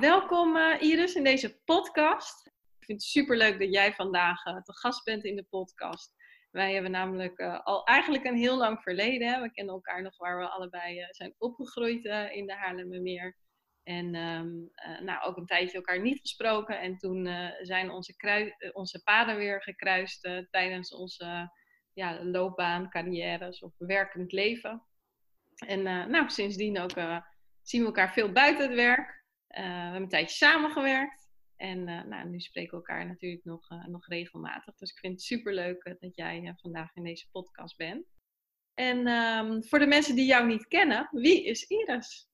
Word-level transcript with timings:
Welkom 0.00 0.56
uh, 0.56 0.82
Iris 0.82 1.14
in 1.14 1.24
deze 1.24 1.60
podcast. 1.64 2.46
Ik 2.46 2.84
vind 2.84 3.00
het 3.00 3.10
super 3.10 3.36
leuk 3.36 3.58
dat 3.58 3.72
jij 3.72 3.94
vandaag 3.94 4.46
uh, 4.46 4.62
te 4.62 4.72
gast 4.72 5.04
bent 5.04 5.24
in 5.24 5.36
de 5.36 5.46
podcast. 5.50 6.14
Wij 6.50 6.72
hebben 6.72 6.90
namelijk 6.90 7.38
uh, 7.38 7.60
al 7.64 7.84
eigenlijk 7.84 8.24
een 8.24 8.36
heel 8.36 8.56
lang 8.56 8.82
verleden. 8.82 9.42
We 9.42 9.50
kennen 9.50 9.74
elkaar 9.74 10.02
nog 10.02 10.16
waar 10.16 10.38
we 10.38 10.48
allebei 10.48 11.06
zijn 11.10 11.34
opgegroeid 11.38 12.04
in 12.32 12.46
de 12.46 12.54
Haarlemmermeer. 12.54 13.36
En 13.82 14.14
um, 14.14 14.70
nou, 15.04 15.22
ook 15.22 15.36
een 15.36 15.46
tijdje 15.46 15.76
elkaar 15.76 16.00
niet 16.00 16.20
gesproken. 16.20 16.80
En 16.80 16.98
toen 16.98 17.28
zijn 17.62 17.90
onze, 17.90 18.70
onze 18.72 19.02
paden 19.02 19.36
weer 19.36 19.62
gekruist 19.62 20.46
tijdens 20.50 20.94
onze 20.94 21.52
ja, 21.92 22.24
loopbaan, 22.24 22.90
carrières 22.90 23.60
of 23.60 23.72
werkend 23.78 24.32
leven. 24.32 24.82
En 25.66 25.82
nou, 25.82 26.30
sindsdien 26.30 26.78
ook 26.78 27.22
zien 27.62 27.80
we 27.80 27.86
elkaar 27.86 28.12
veel 28.12 28.32
buiten 28.32 28.66
het 28.66 28.74
werk. 28.74 29.17
Uh, 29.56 29.64
we 29.64 29.70
hebben 29.70 30.02
een 30.02 30.08
tijdje 30.08 30.36
samengewerkt. 30.36 31.28
En 31.56 31.88
uh, 31.88 32.04
nou, 32.04 32.28
nu 32.28 32.40
spreken 32.40 32.70
we 32.70 32.76
elkaar 32.76 33.06
natuurlijk 33.06 33.44
nog, 33.44 33.70
uh, 33.70 33.86
nog 33.86 34.06
regelmatig. 34.06 34.74
Dus 34.74 34.90
ik 34.90 34.98
vind 34.98 35.12
het 35.12 35.22
super 35.22 35.54
leuk 35.54 35.96
dat 36.00 36.16
jij 36.16 36.54
vandaag 36.56 36.94
in 36.94 37.02
deze 37.02 37.28
podcast 37.30 37.76
bent. 37.76 38.06
En 38.74 39.06
um, 39.08 39.64
voor 39.64 39.78
de 39.78 39.86
mensen 39.86 40.14
die 40.14 40.26
jou 40.26 40.46
niet 40.46 40.66
kennen, 40.66 41.08
wie 41.10 41.44
is 41.44 41.62
Iris? 41.62 42.28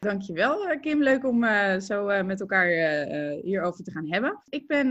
Dankjewel 0.00 0.80
Kim, 0.80 1.02
leuk 1.02 1.24
om 1.24 1.44
zo 1.80 2.24
met 2.24 2.40
elkaar 2.40 2.66
hierover 3.42 3.84
te 3.84 3.90
gaan 3.90 4.12
hebben. 4.12 4.42
Ik 4.48 4.66
ben 4.66 4.90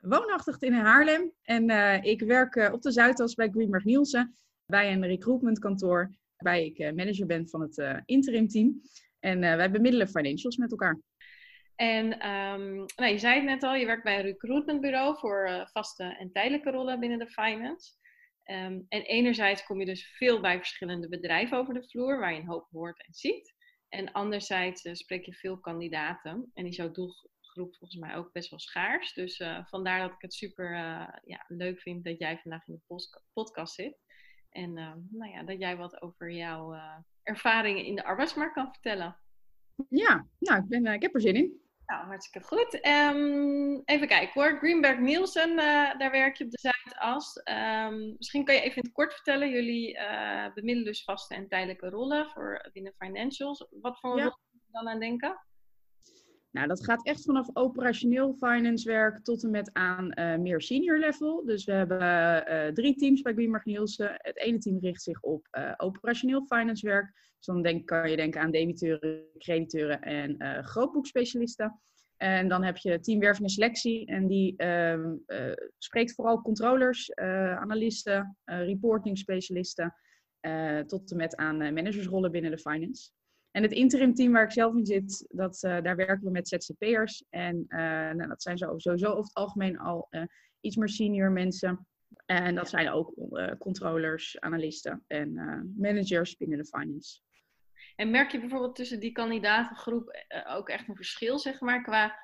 woonachtig 0.00 0.60
in 0.60 0.72
Haarlem 0.72 1.32
en 1.42 1.70
ik 2.04 2.20
werk 2.20 2.72
op 2.72 2.82
de 2.82 2.92
Zuidas 2.92 3.34
bij 3.34 3.48
Greenberg 3.48 3.84
Nielsen 3.84 4.34
bij 4.66 4.92
een 4.92 5.06
recruitmentkantoor 5.06 6.10
waarbij 6.36 6.64
ik 6.64 6.94
manager 6.94 7.26
ben 7.26 7.48
van 7.48 7.60
het 7.60 8.02
interim 8.04 8.48
team. 8.48 8.82
En 9.24 9.42
uh, 9.42 9.56
wij 9.56 9.70
bemiddelen 9.70 10.08
financials 10.08 10.56
met 10.56 10.70
elkaar. 10.70 11.00
En 11.74 12.28
um, 12.28 12.84
nou, 12.96 13.12
je 13.12 13.18
zei 13.18 13.34
het 13.34 13.44
net 13.44 13.62
al, 13.62 13.74
je 13.74 13.86
werkt 13.86 14.04
bij 14.04 14.16
een 14.16 14.24
recruitmentbureau 14.24 15.18
voor 15.18 15.48
uh, 15.48 15.66
vaste 15.66 16.04
en 16.04 16.32
tijdelijke 16.32 16.70
rollen 16.70 17.00
binnen 17.00 17.18
de 17.18 17.30
finance. 17.30 17.92
Um, 18.44 18.86
en 18.88 19.02
enerzijds 19.02 19.64
kom 19.64 19.78
je 19.78 19.84
dus 19.86 20.16
veel 20.16 20.40
bij 20.40 20.56
verschillende 20.56 21.08
bedrijven 21.08 21.58
over 21.58 21.74
de 21.74 21.88
vloer, 21.88 22.18
waar 22.18 22.32
je 22.32 22.40
een 22.40 22.46
hoop 22.46 22.68
hoort 22.70 23.06
en 23.06 23.14
ziet. 23.14 23.54
En 23.88 24.12
anderzijds 24.12 24.84
uh, 24.84 24.94
spreek 24.94 25.24
je 25.24 25.32
veel 25.32 25.60
kandidaten. 25.60 26.50
En 26.54 26.66
is 26.66 26.76
jouw 26.76 26.90
doelgroep 26.90 27.76
volgens 27.76 28.00
mij 28.00 28.16
ook 28.16 28.32
best 28.32 28.50
wel 28.50 28.58
schaars. 28.58 29.12
Dus 29.12 29.42
vandaar 29.64 30.00
dat 30.00 30.12
ik 30.12 30.22
het 30.22 30.34
super 30.34 30.72
ja, 31.24 31.44
leuk 31.48 31.80
vind 31.80 32.04
dat 32.04 32.18
jij 32.18 32.38
vandaag 32.38 32.66
in 32.66 32.82
de 32.86 33.20
podcast 33.32 33.74
zit. 33.74 33.98
En 34.50 34.78
ehm, 34.78 34.98
nou 35.10 35.30
ja, 35.32 35.42
dat 35.42 35.58
jij 35.58 35.76
wat 35.76 36.02
over 36.02 36.30
jouw 36.30 36.74
ervaringen 37.24 37.84
in 37.84 37.94
de 37.94 38.04
arbeidsmarkt 38.04 38.54
kan 38.54 38.72
vertellen. 38.72 39.18
Ja, 39.88 40.26
nou, 40.38 40.62
ik, 40.62 40.68
ben, 40.68 40.86
uh, 40.86 40.92
ik 40.92 41.02
heb 41.02 41.14
er 41.14 41.20
zin 41.20 41.34
in. 41.34 41.62
Nou, 41.86 42.06
hartstikke 42.06 42.46
goed. 42.46 42.86
Um, 42.86 43.82
even 43.84 44.08
kijken 44.08 44.42
hoor. 44.42 44.58
Greenberg 44.58 44.98
Nielsen, 44.98 45.50
uh, 45.50 45.98
daar 45.98 46.10
werk 46.10 46.36
je 46.36 46.44
op 46.44 46.50
de 46.50 46.58
Zuidas. 46.60 47.40
Um, 47.44 48.14
misschien 48.16 48.44
kan 48.44 48.54
je 48.54 48.60
even 48.60 48.76
in 48.76 48.82
het 48.82 48.92
kort 48.92 49.14
vertellen. 49.14 49.50
Jullie 49.50 49.94
uh, 49.94 50.54
bemiddelen 50.54 50.84
dus 50.84 51.04
vaste 51.04 51.34
en 51.34 51.48
tijdelijke 51.48 51.88
rollen 51.88 52.30
voor 52.30 52.68
binnen 52.72 52.94
financials. 52.98 53.66
Wat 53.70 54.00
voor 54.00 54.16
ja. 54.16 54.22
rol 54.22 54.38
moet 54.50 54.62
je 54.66 54.72
dan 54.72 54.88
aan 54.88 55.00
denken? 55.00 55.38
Nou, 56.54 56.66
dat 56.68 56.84
gaat 56.84 57.06
echt 57.06 57.24
vanaf 57.24 57.48
operationeel 57.52 58.34
finance 58.34 58.88
werk 58.88 59.24
tot 59.24 59.42
en 59.42 59.50
met 59.50 59.70
aan 59.72 60.12
uh, 60.18 60.36
meer 60.36 60.60
senior 60.60 60.98
level. 60.98 61.44
Dus 61.44 61.64
we 61.64 61.72
hebben 61.72 62.00
uh, 62.00 62.72
drie 62.72 62.94
teams 62.94 63.22
bij 63.22 63.32
Greenberg 63.32 63.64
Nielsen. 63.64 64.14
Het 64.16 64.38
ene 64.38 64.58
team 64.58 64.78
richt 64.78 65.02
zich 65.02 65.20
op 65.20 65.48
uh, 65.58 65.72
operationeel 65.76 66.44
finance 66.46 66.86
werk. 66.86 67.12
Dus 67.14 67.46
dan 67.46 67.62
denk, 67.62 67.86
kan 67.86 68.10
je 68.10 68.16
denken 68.16 68.40
aan 68.40 68.50
debiteuren, 68.50 69.24
crediteuren 69.38 70.00
en 70.00 70.64
grootboekspecialisten. 70.64 71.80
En 72.16 72.48
dan 72.48 72.62
heb 72.64 72.76
je 72.76 73.00
team 73.00 73.22
en 73.22 73.48
selectie. 73.48 74.06
En 74.06 74.26
die 74.26 74.56
ehm, 74.56 75.14
spreekt 75.78 76.14
vooral 76.14 76.42
controllers, 76.42 77.14
analisten, 77.14 78.36
reporting 78.44 79.18
specialisten. 79.18 79.94
tot 80.86 81.10
en 81.10 81.16
met 81.16 81.36
aan 81.36 81.56
managersrollen 81.56 82.30
binnen 82.30 82.50
de 82.50 82.58
finance. 82.58 83.10
En 83.54 83.62
het 83.62 83.72
interim 83.72 84.14
team 84.14 84.32
waar 84.32 84.44
ik 84.44 84.52
zelf 84.52 84.74
in 84.74 84.86
zit, 84.86 85.26
dat, 85.28 85.62
uh, 85.62 85.82
daar 85.82 85.96
werken 85.96 86.24
we 86.24 86.30
met 86.30 86.48
ZZP'ers. 86.48 87.24
En 87.30 87.64
uh, 87.68 87.78
nou, 88.10 88.28
dat 88.28 88.42
zijn 88.42 88.58
sowieso 88.58 89.06
over 89.06 89.22
het 89.22 89.34
algemeen 89.34 89.78
al 89.78 90.06
uh, 90.10 90.22
iets 90.60 90.76
meer 90.76 90.88
senior 90.88 91.30
mensen. 91.30 91.86
En 92.26 92.54
dat 92.54 92.68
zijn 92.68 92.90
ook 92.90 93.14
controllers, 93.58 94.40
analisten 94.40 95.04
en 95.06 95.34
managers 95.76 96.36
binnen 96.36 96.58
de 96.58 96.64
finance. 96.64 97.20
En 97.96 98.10
merk 98.10 98.30
je 98.30 98.40
bijvoorbeeld 98.40 98.76
tussen 98.76 99.00
die 99.00 99.12
kandidatengroep 99.12 100.24
ook 100.48 100.68
echt 100.68 100.88
een 100.88 100.96
verschil, 100.96 101.38
zeg 101.38 101.60
maar, 101.60 101.82
qua 101.82 102.18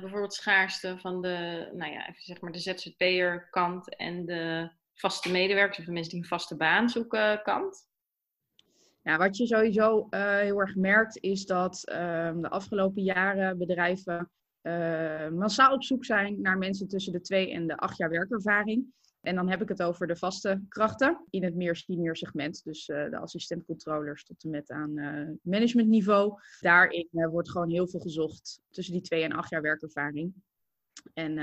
bijvoorbeeld 0.00 0.34
schaarste 0.34 0.98
van 0.98 1.22
de, 1.22 1.68
nou 1.74 1.92
ja, 1.92 2.08
even 2.08 2.22
zeg 2.22 2.40
maar 2.40 2.52
de 2.52 2.58
ZZP'er 2.58 3.48
kant 3.50 3.96
en 3.96 4.26
de 4.26 4.70
vaste 4.94 5.30
medewerkers 5.30 5.78
of 5.78 5.84
de 5.84 5.92
mensen 5.92 6.12
die 6.12 6.22
een 6.22 6.28
vaste 6.28 6.56
baan 6.56 6.88
zoeken 6.88 7.42
kant? 7.42 7.87
Wat 9.16 9.36
je 9.36 9.46
sowieso 9.46 10.06
uh, 10.10 10.36
heel 10.36 10.60
erg 10.60 10.76
merkt 10.76 11.18
is 11.20 11.46
dat 11.46 11.82
uh, 11.92 12.32
de 12.40 12.48
afgelopen 12.48 13.02
jaren 13.02 13.58
bedrijven 13.58 14.30
uh, 14.62 15.28
massaal 15.28 15.74
op 15.74 15.82
zoek 15.84 16.04
zijn 16.04 16.40
naar 16.40 16.58
mensen 16.58 16.88
tussen 16.88 17.12
de 17.12 17.20
twee 17.20 17.52
en 17.52 17.66
de 17.66 17.76
acht 17.76 17.96
jaar 17.96 18.10
werkervaring. 18.10 18.86
En 19.20 19.34
dan 19.34 19.48
heb 19.48 19.62
ik 19.62 19.68
het 19.68 19.82
over 19.82 20.06
de 20.06 20.16
vaste 20.16 20.62
krachten 20.68 21.24
in 21.30 21.44
het 21.44 21.54
meer 21.54 21.76
senior 21.76 22.16
segment. 22.16 22.64
Dus 22.64 22.86
de 22.86 23.18
assistentcontrollers 23.18 24.24
tot 24.24 24.44
en 24.44 24.50
met 24.50 24.70
aan 24.70 24.94
managementniveau. 25.42 26.40
Daarin 26.60 27.08
wordt 27.10 27.50
gewoon 27.50 27.70
heel 27.70 27.88
veel 27.88 28.00
gezocht 28.00 28.60
tussen 28.70 28.94
die 28.94 29.02
twee 29.02 29.22
en 29.22 29.32
acht 29.32 29.50
jaar 29.50 29.62
werkervaring. 29.62 30.32
En 31.14 31.34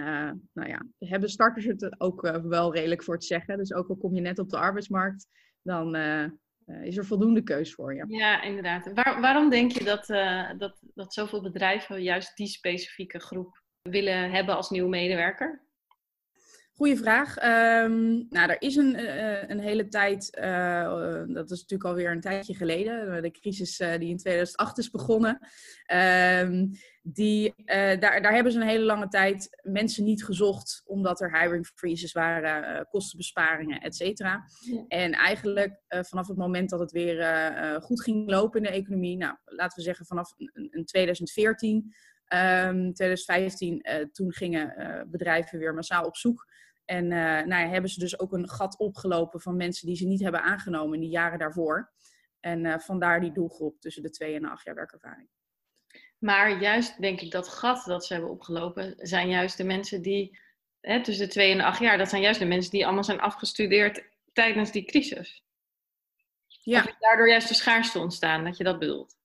nou 0.53 0.69
ja, 0.69 0.85
hebben 0.97 1.29
starters 1.29 1.65
het 1.65 1.99
ook 1.99 2.21
wel 2.43 2.73
redelijk 2.73 3.03
voor 3.03 3.19
te 3.19 3.25
zeggen. 3.25 3.57
Dus 3.57 3.73
ook 3.73 3.89
al 3.89 3.95
kom 3.95 4.15
je 4.15 4.21
net 4.21 4.39
op 4.39 4.49
de 4.49 4.57
arbeidsmarkt, 4.57 5.27
dan 5.61 5.95
is 6.65 6.97
er 6.97 7.05
voldoende 7.05 7.43
keus 7.43 7.73
voor 7.73 7.95
je. 7.95 8.05
Ja, 8.07 8.41
inderdaad. 8.41 8.93
Waar, 8.93 9.21
waarom 9.21 9.49
denk 9.49 9.71
je 9.71 9.83
dat, 9.83 10.09
uh, 10.09 10.49
dat, 10.57 10.77
dat 10.93 11.13
zoveel 11.13 11.41
bedrijven 11.41 12.03
juist 12.03 12.37
die 12.37 12.47
specifieke 12.47 13.19
groep 13.19 13.63
willen 13.81 14.31
hebben 14.31 14.55
als 14.55 14.69
nieuwe 14.69 14.89
medewerker? 14.89 15.63
Goeie 16.75 16.97
vraag. 16.97 17.35
Um, 17.83 18.25
nou, 18.29 18.49
er 18.49 18.61
is 18.61 18.75
een, 18.75 18.99
uh, 18.99 19.49
een 19.49 19.59
hele 19.59 19.87
tijd, 19.87 20.37
uh, 20.41 21.23
dat 21.27 21.51
is 21.51 21.59
natuurlijk 21.59 21.83
alweer 21.89 22.11
een 22.11 22.21
tijdje 22.21 22.55
geleden, 22.55 23.21
de 23.21 23.31
crisis 23.31 23.79
uh, 23.79 23.97
die 23.97 24.09
in 24.09 24.17
2008 24.17 24.77
is 24.77 24.89
begonnen. 24.89 25.39
Um, 25.93 26.71
die, 27.07 27.53
daar, 27.65 27.99
daar 27.99 28.33
hebben 28.33 28.51
ze 28.51 28.59
een 28.59 28.67
hele 28.67 28.85
lange 28.85 29.07
tijd 29.07 29.61
mensen 29.61 30.03
niet 30.03 30.25
gezocht, 30.25 30.81
omdat 30.85 31.21
er 31.21 31.39
hiring 31.41 31.67
freezes 31.67 32.11
waren, 32.11 32.87
kostenbesparingen, 32.87 33.81
et 33.81 33.95
cetera. 33.95 34.43
Ja. 34.59 34.85
En 34.87 35.11
eigenlijk 35.11 35.81
vanaf 35.87 36.27
het 36.27 36.37
moment 36.37 36.69
dat 36.69 36.79
het 36.79 36.91
weer 36.91 37.17
goed 37.81 38.01
ging 38.01 38.29
lopen 38.29 38.63
in 38.63 38.71
de 38.71 38.77
economie, 38.77 39.17
nou, 39.17 39.35
laten 39.45 39.77
we 39.77 39.83
zeggen 39.83 40.05
vanaf 40.05 40.33
een 40.37 40.85
2014, 40.85 41.93
Um, 42.33 42.93
2015, 42.93 43.79
uh, 43.81 44.05
toen 44.11 44.33
gingen 44.33 45.07
bedrijven 45.11 45.59
weer 45.59 45.73
massaal 45.73 46.05
op 46.05 46.15
zoek. 46.15 46.45
En 46.85 47.07
nou 47.07 47.47
ja, 47.47 47.67
hebben 47.67 47.89
ze 47.89 47.99
dus 47.99 48.19
ook 48.19 48.33
een 48.33 48.49
gat 48.49 48.77
opgelopen 48.77 49.41
van 49.41 49.55
mensen 49.55 49.87
die 49.87 49.95
ze 49.95 50.05
niet 50.05 50.21
hebben 50.21 50.41
aangenomen 50.41 50.93
in 50.93 50.99
die 50.99 51.09
jaren 51.09 51.39
daarvoor. 51.39 51.91
En 52.39 52.81
vandaar 52.81 53.19
die 53.19 53.31
doelgroep 53.31 53.79
tussen 53.79 54.03
de 54.03 54.09
twee 54.09 54.35
en 54.35 54.41
de 54.41 54.49
acht 54.49 54.65
jaar 54.65 54.75
werkervaring. 54.75 55.29
Maar 56.17 56.61
juist 56.61 57.01
denk 57.01 57.21
ik 57.21 57.31
dat 57.31 57.47
gat 57.47 57.83
dat 57.85 58.05
ze 58.05 58.13
hebben 58.13 58.31
opgelopen, 58.31 58.93
zijn 58.97 59.29
juist 59.29 59.57
de 59.57 59.63
mensen 59.63 60.01
die 60.01 60.39
hè, 60.81 61.03
tussen 61.03 61.25
de 61.25 61.31
twee 61.31 61.51
en 61.51 61.57
de 61.57 61.63
acht 61.63 61.79
jaar, 61.79 61.97
dat 61.97 62.09
zijn 62.09 62.21
juist 62.21 62.39
de 62.39 62.45
mensen 62.45 62.71
die 62.71 62.85
allemaal 62.85 63.03
zijn 63.03 63.19
afgestudeerd 63.19 64.03
tijdens 64.33 64.71
die 64.71 64.85
crisis. 64.85 65.43
Ja. 66.47 66.83
Of 66.83 66.95
daardoor 66.99 67.29
juist 67.29 67.47
de 67.47 67.53
schaarste 67.53 67.99
ontstaan, 67.99 68.43
dat 68.43 68.57
je 68.57 68.63
dat 68.63 68.79
bedoelt? 68.79 69.15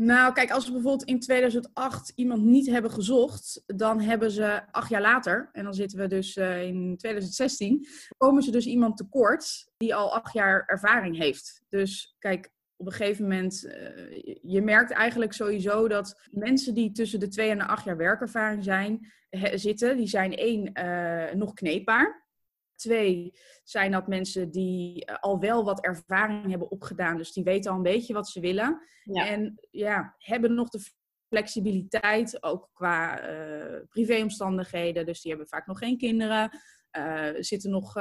Nou, 0.00 0.32
kijk, 0.32 0.50
als 0.50 0.66
we 0.66 0.72
bijvoorbeeld 0.72 1.08
in 1.08 1.20
2008 1.20 2.12
iemand 2.14 2.42
niet 2.42 2.66
hebben 2.66 2.90
gezocht, 2.90 3.62
dan 3.66 4.00
hebben 4.00 4.30
ze 4.30 4.62
acht 4.70 4.88
jaar 4.88 5.00
later, 5.00 5.48
en 5.52 5.64
dan 5.64 5.74
zitten 5.74 5.98
we 5.98 6.06
dus 6.06 6.36
uh, 6.36 6.62
in 6.62 6.96
2016, 6.96 7.86
komen 8.16 8.42
ze 8.42 8.50
dus 8.50 8.66
iemand 8.66 8.96
tekort 8.96 9.70
die 9.76 9.94
al 9.94 10.14
acht 10.14 10.32
jaar 10.32 10.64
ervaring 10.66 11.18
heeft. 11.18 11.62
Dus 11.68 12.16
kijk, 12.18 12.50
op 12.80 12.86
een 12.86 12.92
gegeven 12.92 13.22
moment, 13.22 13.60
je 14.42 14.62
merkt 14.62 14.90
eigenlijk 14.90 15.32
sowieso 15.32 15.88
dat 15.88 16.20
mensen 16.30 16.74
die 16.74 16.92
tussen 16.92 17.20
de 17.20 17.28
twee 17.28 17.50
en 17.50 17.58
de 17.58 17.66
acht 17.66 17.84
jaar 17.84 17.96
werkervaring 17.96 18.64
zijn, 18.64 19.12
zitten, 19.54 19.96
die 19.96 20.08
zijn 20.08 20.34
één, 20.34 20.72
nog 21.38 21.52
kneepbaar. 21.52 22.26
Twee 22.74 23.32
zijn 23.64 23.92
dat 23.92 24.06
mensen 24.06 24.50
die 24.50 25.04
eh, 25.04 25.16
al 25.20 25.40
wel 25.40 25.64
wat 25.64 25.84
ervaring 25.84 26.50
hebben 26.50 26.70
opgedaan. 26.70 27.16
Dus 27.16 27.32
die 27.32 27.44
weten 27.44 27.70
al 27.70 27.76
een 27.76 27.82
beetje 27.82 28.14
wat 28.14 28.28
ze 28.28 28.40
willen. 28.40 28.80
En 29.04 29.58
ja, 29.70 30.14
hebben 30.18 30.54
nog 30.54 30.68
de 30.68 30.80
flexibiliteit, 31.28 32.42
ook 32.42 32.70
qua 32.72 33.30
uh, 33.30 33.80
privéomstandigheden. 33.88 35.06
Dus 35.06 35.20
die 35.20 35.30
hebben 35.30 35.48
vaak 35.48 35.66
nog 35.66 35.78
geen 35.78 35.98
kinderen. 35.98 36.58
Uh, 36.98 37.28
zitten 37.38 37.70
nog 37.70 37.94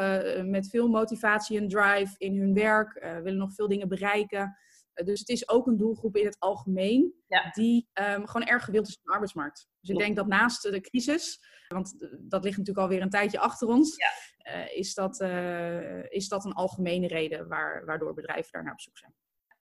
met 0.44 0.70
veel 0.70 0.88
motivatie 0.88 1.58
en 1.58 1.68
drive 1.68 2.16
in 2.18 2.40
hun 2.40 2.54
werk. 2.54 3.00
willen 3.24 3.38
nog 3.38 3.54
veel 3.54 3.68
dingen 3.68 3.88
bereiken. 3.88 4.58
Dus 5.06 5.20
het 5.20 5.30
is 5.30 5.50
ook 5.50 5.68
een 5.68 5.78
doelgroep 5.78 6.16
in 6.16 6.26
het 6.26 6.40
algemeen 6.40 7.14
die 7.52 7.90
um, 7.94 8.28
gewoon 8.28 8.48
erg 8.48 8.64
gewild 8.64 8.88
is 8.88 8.94
in 8.94 9.02
de 9.04 9.12
arbeidsmarkt. 9.12 9.68
Dus 9.80 9.90
ik 9.90 9.98
denk 9.98 10.16
dat 10.16 10.28
naast 10.28 10.62
de 10.62 10.82
crisis, 10.82 11.40
want 11.68 11.96
dat 12.20 12.44
ligt 12.44 12.58
natuurlijk 12.58 12.86
alweer 12.86 13.02
een 13.02 13.10
tijdje 13.10 13.40
achter 13.40 13.68
ons, 13.68 13.96
ja. 13.96 14.10
Eh, 14.48 14.78
is, 14.78 14.94
dat, 14.94 15.20
eh, 15.20 16.12
is 16.12 16.28
dat 16.28 16.46
een 16.46 16.54
algemene 16.54 17.08
reden 17.08 17.48
waar, 17.48 17.86
waardoor 17.86 18.14
bedrijven 18.14 18.52
daar 18.52 18.64
naar 18.64 18.74
op 18.74 18.82
zoek 18.82 18.98
zijn. 18.98 19.14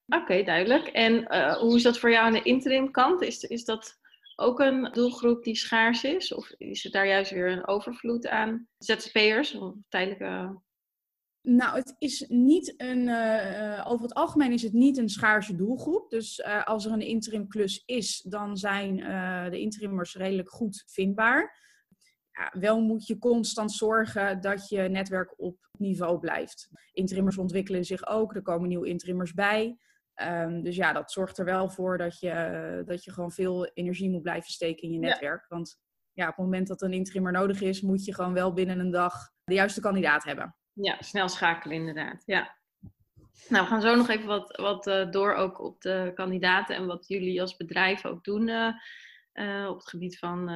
Oké, 0.06 0.42
duidelijk. 0.42 0.86
En 0.86 1.26
eh, 1.26 1.56
hoe 1.56 1.76
is 1.76 1.82
dat 1.82 1.98
voor 1.98 2.10
jou 2.10 2.24
aan 2.24 2.32
de 2.32 2.42
interim 2.42 2.90
kant? 2.90 3.22
Is, 3.22 3.42
is 3.42 3.64
dat 3.64 3.98
ook 4.36 4.60
een 4.60 4.92
doelgroep 4.92 5.44
die 5.44 5.56
schaars 5.56 6.04
is? 6.04 6.34
Of 6.34 6.50
is 6.50 6.82
het 6.82 6.92
daar 6.92 7.06
juist 7.06 7.30
weer 7.30 7.50
een 7.50 7.66
overvloed 7.66 8.26
aan 8.26 8.68
ZZP'ers 8.78 9.54
of 9.54 9.74
tijdelijke 9.88 10.60
nou, 11.46 11.76
het 11.76 11.94
is 11.98 12.24
niet 12.28 12.74
een. 12.76 13.08
over 13.84 14.02
het 14.02 14.14
algemeen 14.14 14.52
is 14.52 14.62
het 14.62 14.72
niet 14.72 14.96
een 14.96 15.08
schaarse 15.08 15.56
doelgroep. 15.56 16.10
Dus 16.10 16.44
als 16.64 16.84
er 16.84 16.92
een 16.92 17.00
interim 17.00 17.48
klus 17.48 17.82
is, 17.84 18.20
dan 18.28 18.56
zijn 18.56 18.96
de 19.50 19.60
interimmers 19.60 20.14
redelijk 20.14 20.50
goed 20.50 20.84
vindbaar 20.86 21.64
ja, 22.36 22.60
wel 22.60 22.80
moet 22.80 23.06
je 23.06 23.18
constant 23.18 23.72
zorgen 23.72 24.40
dat 24.40 24.68
je 24.68 24.82
netwerk 24.82 25.34
op 25.36 25.68
niveau 25.78 26.18
blijft. 26.18 26.68
Interimmers 26.92 27.38
ontwikkelen 27.38 27.84
zich 27.84 28.06
ook, 28.06 28.34
er 28.34 28.42
komen 28.42 28.68
nieuwe 28.68 28.88
interimmers 28.88 29.34
bij. 29.34 29.78
Um, 30.22 30.62
dus 30.62 30.76
ja, 30.76 30.92
dat 30.92 31.12
zorgt 31.12 31.38
er 31.38 31.44
wel 31.44 31.68
voor 31.68 31.98
dat 31.98 32.18
je, 32.18 32.82
dat 32.86 33.04
je 33.04 33.12
gewoon 33.12 33.32
veel 33.32 33.66
energie 33.66 34.10
moet 34.10 34.22
blijven 34.22 34.50
steken 34.50 34.82
in 34.82 34.92
je 34.92 34.98
netwerk. 34.98 35.46
Want 35.48 35.78
ja, 36.12 36.28
op 36.28 36.36
het 36.36 36.44
moment 36.44 36.66
dat 36.66 36.82
een 36.82 36.92
interimmer 36.92 37.32
nodig 37.32 37.60
is, 37.60 37.80
moet 37.80 38.04
je 38.04 38.14
gewoon 38.14 38.32
wel 38.32 38.52
binnen 38.52 38.78
een 38.78 38.90
dag 38.90 39.30
de 39.44 39.54
juiste 39.54 39.80
kandidaat 39.80 40.24
hebben. 40.24 40.56
Ja, 40.82 40.96
snel 41.02 41.28
schakelen 41.28 41.76
inderdaad. 41.76 42.22
Ja. 42.26 42.54
Nou, 43.48 43.64
we 43.64 43.70
gaan 43.70 43.80
zo 43.80 43.94
nog 43.94 44.08
even 44.08 44.26
wat, 44.26 44.56
wat 44.56 44.86
uh, 44.86 45.10
door 45.10 45.34
ook 45.34 45.60
op 45.60 45.80
de 45.80 46.12
kandidaten 46.14 46.76
en 46.76 46.86
wat 46.86 47.08
jullie 47.08 47.40
als 47.40 47.56
bedrijf 47.56 48.04
ook 48.04 48.24
doen. 48.24 48.48
Uh, 48.48 48.72
uh, 49.34 49.68
op 49.68 49.76
het 49.78 49.88
gebied 49.88 50.18
van 50.18 50.48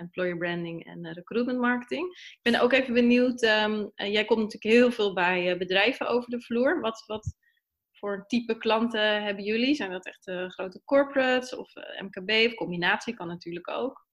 employer 0.00 0.36
branding 0.36 0.86
en 0.86 1.12
recruitment 1.12 1.58
marketing. 1.58 2.08
Ik 2.16 2.38
ben 2.42 2.60
ook 2.60 2.72
even 2.72 2.94
benieuwd, 2.94 3.42
um, 3.42 3.92
jij 3.94 4.24
komt 4.24 4.42
natuurlijk 4.42 4.74
heel 4.74 4.92
veel 4.92 5.12
bij 5.12 5.56
bedrijven 5.58 6.06
over 6.06 6.30
de 6.30 6.40
vloer. 6.40 6.80
Wat, 6.80 7.04
wat 7.06 7.36
voor 7.92 8.24
type 8.26 8.58
klanten 8.58 9.22
hebben 9.22 9.44
jullie? 9.44 9.74
Zijn 9.74 9.90
dat 9.90 10.06
echt 10.06 10.52
grote 10.52 10.82
corporates 10.84 11.56
of 11.56 11.72
MKB 12.00 12.30
of 12.46 12.54
combinatie? 12.54 13.14
Kan 13.14 13.26
natuurlijk 13.26 13.70
ook. 13.70 14.06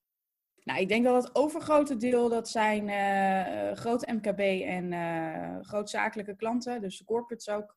Nou, 0.63 0.80
ik 0.80 0.88
denk 0.88 1.04
dat 1.04 1.24
het 1.24 1.36
overgrote 1.36 1.98
deel 1.98 2.30
dat 2.30 2.50
zijn 2.50 2.88
grote 3.78 4.13
MKB 4.13 4.40
en 4.66 4.94
grootzakelijke 5.66 6.36
klanten, 6.36 6.81
dus 6.81 7.04
corporates 7.04 7.50
ook. 7.50 7.75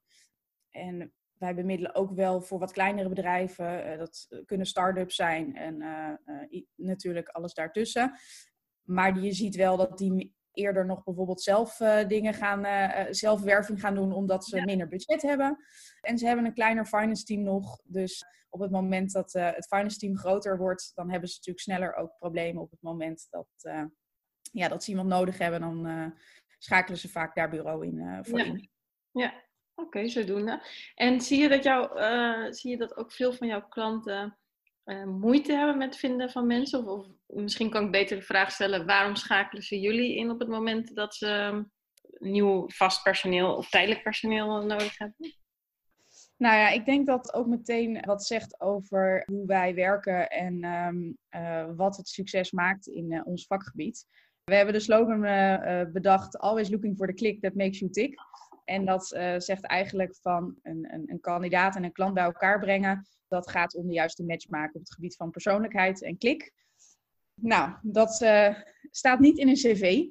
En 0.70 1.12
wij 1.38 1.54
bemiddelen 1.54 1.94
ook 1.94 2.12
wel 2.12 2.40
voor 2.40 2.58
wat 2.58 2.72
kleinere 2.72 3.08
bedrijven. 3.08 3.92
Uh, 3.92 3.98
dat 3.98 4.28
kunnen 4.46 4.66
start-ups 4.66 5.14
zijn 5.14 5.56
en 5.56 5.82
uh, 5.82 6.62
natuurlijk 6.74 7.28
alles 7.28 7.54
daartussen. 7.54 8.18
Maar 8.82 9.18
je 9.18 9.32
ziet 9.32 9.56
wel 9.56 9.76
dat 9.76 9.98
die 9.98 10.34
eerder 10.54 10.86
nog 10.86 11.04
bijvoorbeeld 11.04 11.42
zelf 11.42 11.76
dingen 12.06 12.34
gaan, 12.34 12.66
zelfwerving 13.14 13.80
gaan 13.80 13.94
doen 13.94 14.12
omdat 14.12 14.44
ze 14.44 14.60
minder 14.64 14.88
budget 14.88 15.22
hebben. 15.22 15.58
En 16.00 16.18
ze 16.18 16.26
hebben 16.26 16.44
een 16.44 16.54
kleiner 16.54 16.86
finance 16.86 17.24
team 17.24 17.42
nog. 17.42 17.80
Dus 17.84 18.24
op 18.48 18.60
het 18.60 18.70
moment 18.70 19.12
dat 19.12 19.32
het 19.32 19.66
finance 19.66 19.98
team 19.98 20.16
groter 20.16 20.58
wordt, 20.58 20.92
dan 20.94 21.10
hebben 21.10 21.28
ze 21.28 21.34
natuurlijk 21.36 21.64
sneller 21.64 21.94
ook 21.94 22.16
problemen. 22.18 22.62
Op 22.62 22.70
het 22.70 22.82
moment 22.82 23.26
dat, 23.30 23.48
ja, 24.52 24.68
dat 24.68 24.84
ze 24.84 24.90
iemand 24.90 25.08
nodig 25.08 25.38
hebben, 25.38 25.60
dan 25.60 26.12
schakelen 26.58 26.98
ze 26.98 27.08
vaak 27.08 27.34
daar 27.34 27.50
bureau 27.50 27.86
in 27.86 28.24
voor 28.24 28.38
ja. 28.38 28.44
in. 28.44 28.70
Ja, 29.10 29.44
Oké, 29.74 30.08
zodoende. 30.08 30.62
En 30.94 31.20
zie 31.20 31.40
je, 31.40 31.48
dat 31.48 31.62
jou, 31.62 32.00
uh, 32.00 32.52
zie 32.52 32.70
je 32.70 32.76
dat 32.76 32.96
ook 32.96 33.12
veel 33.12 33.32
van 33.32 33.46
jouw 33.46 33.68
klanten 33.68 34.38
uh, 34.84 35.04
moeite 35.04 35.52
hebben 35.52 35.78
met 35.78 35.96
vinden 35.96 36.30
van 36.30 36.46
mensen? 36.46 36.78
Of, 36.78 36.86
of, 36.86 37.06
misschien 37.26 37.70
kan 37.70 37.84
ik 37.84 37.90
beter 37.90 38.16
de 38.16 38.22
vraag 38.22 38.50
stellen, 38.50 38.86
waarom 38.86 39.16
schakelen 39.16 39.62
ze 39.62 39.80
jullie 39.80 40.16
in 40.16 40.30
op 40.30 40.38
het 40.38 40.48
moment 40.48 40.94
dat 40.94 41.14
ze 41.14 41.26
ehm, 41.26 41.62
nieuw 42.30 42.64
vast 42.68 43.02
personeel 43.02 43.54
of 43.56 43.70
tijdelijk 43.70 44.02
personeel 44.02 44.62
nodig 44.62 44.98
hebben? 44.98 45.34
Nou 46.36 46.56
ja, 46.56 46.68
ik 46.68 46.84
denk 46.84 47.06
dat 47.06 47.34
ook 47.34 47.46
meteen 47.46 48.00
wat 48.06 48.24
zegt 48.24 48.60
over 48.60 49.22
hoe 49.26 49.46
wij 49.46 49.74
werken 49.74 50.28
en 50.28 50.64
um, 50.64 51.18
uh, 51.30 51.66
wat 51.76 51.96
het 51.96 52.08
succes 52.08 52.50
maakt 52.50 52.86
in 52.86 53.24
ons 53.24 53.46
vakgebied. 53.46 54.06
We 54.44 54.54
hebben 54.54 54.74
de 54.74 54.80
slogan 54.80 55.20
bedacht, 55.92 56.38
always 56.38 56.70
looking 56.70 56.96
for 56.96 57.06
the 57.06 57.14
click 57.14 57.40
that 57.40 57.54
makes 57.54 57.78
you 57.78 57.90
tick. 57.90 58.18
En 58.64 58.84
dat 58.84 59.06
zegt 59.38 59.64
eigenlijk 59.64 60.16
van 60.20 60.58
een, 60.62 60.92
een, 60.92 61.02
een, 61.06 61.20
kandidaat 61.20 61.76
en 61.76 61.84
een 61.84 61.92
klant 61.92 62.14
bij 62.14 62.24
elkaar 62.24 62.60
brengen. 62.60 63.06
Dat 63.34 63.50
gaat 63.50 63.74
om 63.74 63.86
de 63.86 63.92
juiste 63.92 64.24
match 64.24 64.48
maken 64.48 64.74
op 64.74 64.80
het 64.80 64.94
gebied 64.94 65.16
van 65.16 65.30
persoonlijkheid 65.30 66.02
en 66.02 66.18
klik. 66.18 66.52
Nou, 67.34 67.72
dat 67.82 68.20
uh, 68.22 68.54
staat 68.90 69.18
niet 69.18 69.38
in 69.38 69.48
een 69.48 69.54
cv. 69.54 70.04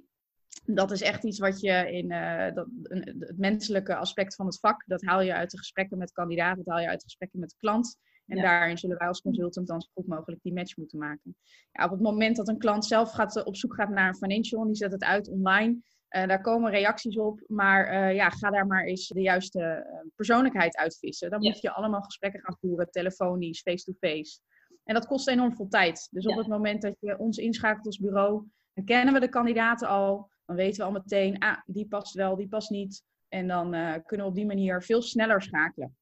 Dat 0.66 0.92
is 0.92 1.02
echt 1.02 1.24
iets 1.24 1.40
wat 1.40 1.60
je 1.60 1.92
in 1.92 2.12
uh, 2.12 2.54
dat, 2.54 2.68
een, 2.84 3.16
het 3.20 3.38
menselijke 3.38 3.96
aspect 3.96 4.36
van 4.36 4.46
het 4.46 4.60
vak, 4.60 4.84
dat 4.86 5.04
haal 5.04 5.22
je 5.22 5.34
uit 5.34 5.52
de 5.52 5.58
gesprekken 5.58 5.98
met 5.98 6.12
kandidaten, 6.12 6.64
dat 6.64 6.74
haal 6.74 6.84
je 6.84 6.90
uit 6.90 7.00
de 7.00 7.06
gesprekken 7.06 7.40
met 7.40 7.50
de 7.50 7.56
klant. 7.58 7.98
En 8.28 8.42
daarin 8.42 8.78
zullen 8.78 8.98
wij 8.98 9.08
als 9.08 9.22
consultant 9.22 9.68
dan 9.68 9.82
zo 9.82 9.90
goed 9.94 10.08
mogelijk 10.08 10.42
die 10.44 10.54
match 10.54 10.78
moeten 10.78 11.00
maken. 11.00 11.36
Ja, 11.72 11.86
op 11.86 11.92
het 11.92 12.02
moment 12.02 12.36
dat 12.36 12.48
een 12.48 12.58
klant 12.58 12.86
zelf 12.86 13.12
gaat, 13.12 13.44
op 13.44 13.56
zoek 13.56 13.74
gaat 13.74 13.90
naar 13.90 14.08
een 14.08 14.16
financial 14.16 14.62
en 14.62 14.68
die 14.68 14.76
zet 14.76 14.92
het 14.92 15.04
uit 15.04 15.30
online, 15.30 15.82
uh, 16.16 16.28
daar 16.28 16.42
komen 16.42 16.72
reacties 16.72 17.18
op, 17.18 17.44
maar 17.48 17.94
uh, 17.94 18.16
ja, 18.16 18.30
ga 18.30 18.50
daar 18.50 18.68
maar 18.68 18.84
eens 18.84 19.08
de 19.08 19.22
juiste 19.22 19.60
uh, 19.60 20.12
persoonlijkheid 20.16 20.78
uitvissen. 20.78 21.30
Dan 21.30 21.42
moet 21.42 21.62
je 21.62 21.72
allemaal 21.72 22.02
gesprekken 22.02 22.42
gaan 22.42 22.58
voeren, 22.60 22.90
telefonisch, 22.90 23.62
face-to-face. 23.62 24.40
En 24.84 24.94
dat 24.94 25.06
kost 25.06 25.28
enorm 25.28 25.56
veel 25.56 25.68
tijd. 25.68 26.08
Dus 26.12 26.26
op 26.26 26.38
het 26.38 26.48
moment 26.48 26.82
dat 26.82 26.96
je 27.00 27.18
ons 27.18 27.38
inschakelt 27.38 27.86
als 27.86 27.98
bureau, 27.98 28.48
dan 28.74 28.86
kennen 28.86 29.14
we 29.14 29.20
de 29.20 29.30
kandidaten 29.30 29.88
al. 29.88 30.32
Dan 30.46 30.56
weten 30.56 30.80
we 30.80 30.86
al 30.86 30.92
meteen, 30.92 31.40
ah, 31.40 31.58
die 31.66 31.88
past 31.88 32.14
wel, 32.14 32.36
die 32.36 32.48
past 32.48 32.70
niet. 32.70 33.04
En 33.28 33.48
dan 33.48 33.72
kunnen 34.06 34.26
we 34.26 34.32
op 34.32 34.36
die 34.36 34.46
manier 34.46 34.84
veel 34.84 35.02
sneller 35.02 35.42
schakelen. 35.42 35.98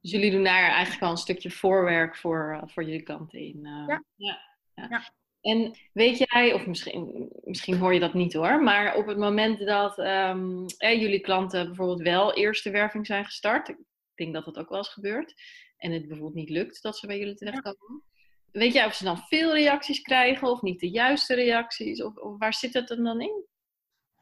Dus 0.00 0.10
jullie 0.10 0.30
doen 0.30 0.44
daar 0.44 0.70
eigenlijk 0.70 1.02
al 1.02 1.10
een 1.10 1.16
stukje 1.16 1.50
voorwerk 1.50 2.16
voor, 2.16 2.62
voor 2.64 2.84
jullie 2.84 3.02
klanten 3.02 3.38
in. 3.38 3.60
ja. 3.62 4.04
ja. 4.14 4.38
ja. 4.74 5.02
En 5.46 5.76
weet 5.92 6.18
jij, 6.18 6.52
of 6.52 6.66
misschien, 6.66 7.30
misschien 7.44 7.78
hoor 7.78 7.94
je 7.94 8.00
dat 8.00 8.14
niet 8.14 8.32
hoor, 8.32 8.62
maar 8.62 8.96
op 8.96 9.06
het 9.06 9.18
moment 9.18 9.58
dat 9.58 9.98
um, 9.98 10.66
jullie 10.78 11.20
klanten 11.20 11.66
bijvoorbeeld 11.66 12.00
wel 12.00 12.34
eerste 12.34 12.70
werving 12.70 13.06
zijn 13.06 13.24
gestart, 13.24 13.68
ik 13.68 13.76
denk 14.14 14.34
dat 14.34 14.44
dat 14.44 14.58
ook 14.58 14.68
wel 14.68 14.78
eens 14.78 14.92
gebeurt, 14.92 15.34
en 15.76 15.92
het 15.92 16.06
bijvoorbeeld 16.06 16.34
niet 16.34 16.50
lukt 16.50 16.82
dat 16.82 16.98
ze 16.98 17.06
bij 17.06 17.18
jullie 17.18 17.34
terechtkomen, 17.34 18.02
ja. 18.12 18.60
weet 18.60 18.72
jij 18.72 18.86
of 18.86 18.94
ze 18.94 19.04
dan 19.04 19.18
veel 19.18 19.54
reacties 19.54 20.00
krijgen 20.00 20.50
of 20.50 20.62
niet 20.62 20.80
de 20.80 20.90
juiste 20.90 21.34
reacties? 21.34 22.02
Of, 22.02 22.16
of 22.16 22.38
waar 22.38 22.54
zit 22.54 22.74
het 22.74 22.88
dan 22.88 23.20
in? 23.20 23.44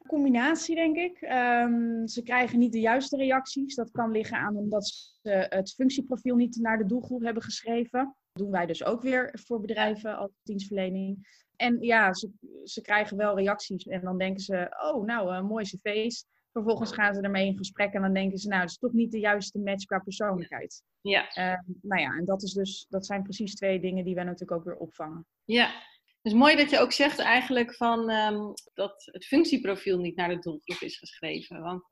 combinatie, 0.07 0.75
denk 0.75 0.97
ik. 0.97 1.23
Um, 1.23 2.09
ze 2.09 2.23
krijgen 2.23 2.59
niet 2.59 2.73
de 2.73 2.81
juiste 2.81 3.17
reacties. 3.17 3.75
Dat 3.75 3.91
kan 3.91 4.11
liggen 4.11 4.37
aan 4.37 4.57
omdat 4.57 4.87
ze 5.23 5.47
het 5.49 5.75
functieprofiel 5.75 6.37
niet 6.37 6.57
naar 6.57 6.79
de 6.79 6.87
doelgroep 6.87 7.23
hebben 7.23 7.43
geschreven 7.43 8.17
doen 8.35 8.51
wij 8.51 8.67
dus 8.67 8.85
ook 8.85 9.03
weer 9.03 9.31
voor 9.45 9.61
bedrijven 9.61 10.17
als 10.17 10.31
dienstverlening. 10.43 11.43
En 11.57 11.81
ja, 11.81 12.15
ze, 12.15 12.31
ze 12.65 12.81
krijgen 12.81 13.17
wel 13.17 13.37
reacties 13.37 13.87
en 13.87 14.01
dan 14.01 14.19
denken 14.19 14.41
ze, 14.41 14.77
oh 14.83 15.05
nou, 15.05 15.35
een 15.35 15.47
mooi 15.47 15.65
cv's. 15.65 16.27
Vervolgens 16.53 16.93
gaan 16.93 17.15
ze 17.15 17.21
ermee 17.21 17.47
in 17.47 17.57
gesprek 17.57 17.93
en 17.93 18.03
dan 18.03 18.15
denken 18.15 18.39
ze, 18.39 18.49
nou, 18.49 18.61
het 18.61 18.71
is 18.71 18.79
toch 18.79 18.93
niet 18.93 19.11
de 19.11 19.19
juiste 19.19 19.59
match 19.59 19.85
qua 19.85 19.99
persoonlijkheid. 19.99 20.83
Ja. 21.01 21.23
Uh, 21.23 21.59
nou 21.83 22.01
ja, 22.01 22.17
en 22.17 22.25
dat, 22.25 22.43
is 22.43 22.53
dus, 22.53 22.87
dat 22.89 23.07
zijn 23.07 23.23
precies 23.23 23.55
twee 23.55 23.81
dingen 23.81 24.05
die 24.05 24.15
wij 24.15 24.25
natuurlijk 24.25 24.59
ook 24.59 24.65
weer 24.65 24.77
opvangen. 24.77 25.27
Ja, 25.45 25.83
dus 26.23 26.33
mooi 26.33 26.57
dat 26.57 26.71
je 26.71 26.79
ook 26.79 26.93
zegt 26.93 27.19
eigenlijk 27.19 27.75
van 27.75 28.11
um, 28.11 28.53
dat 28.75 29.09
het 29.13 29.25
functieprofiel 29.25 29.99
niet 29.99 30.17
naar 30.17 30.29
de 30.29 30.39
doelgroep 30.39 30.81
is 30.81 30.99
geschreven. 30.99 31.61
Want 31.61 31.83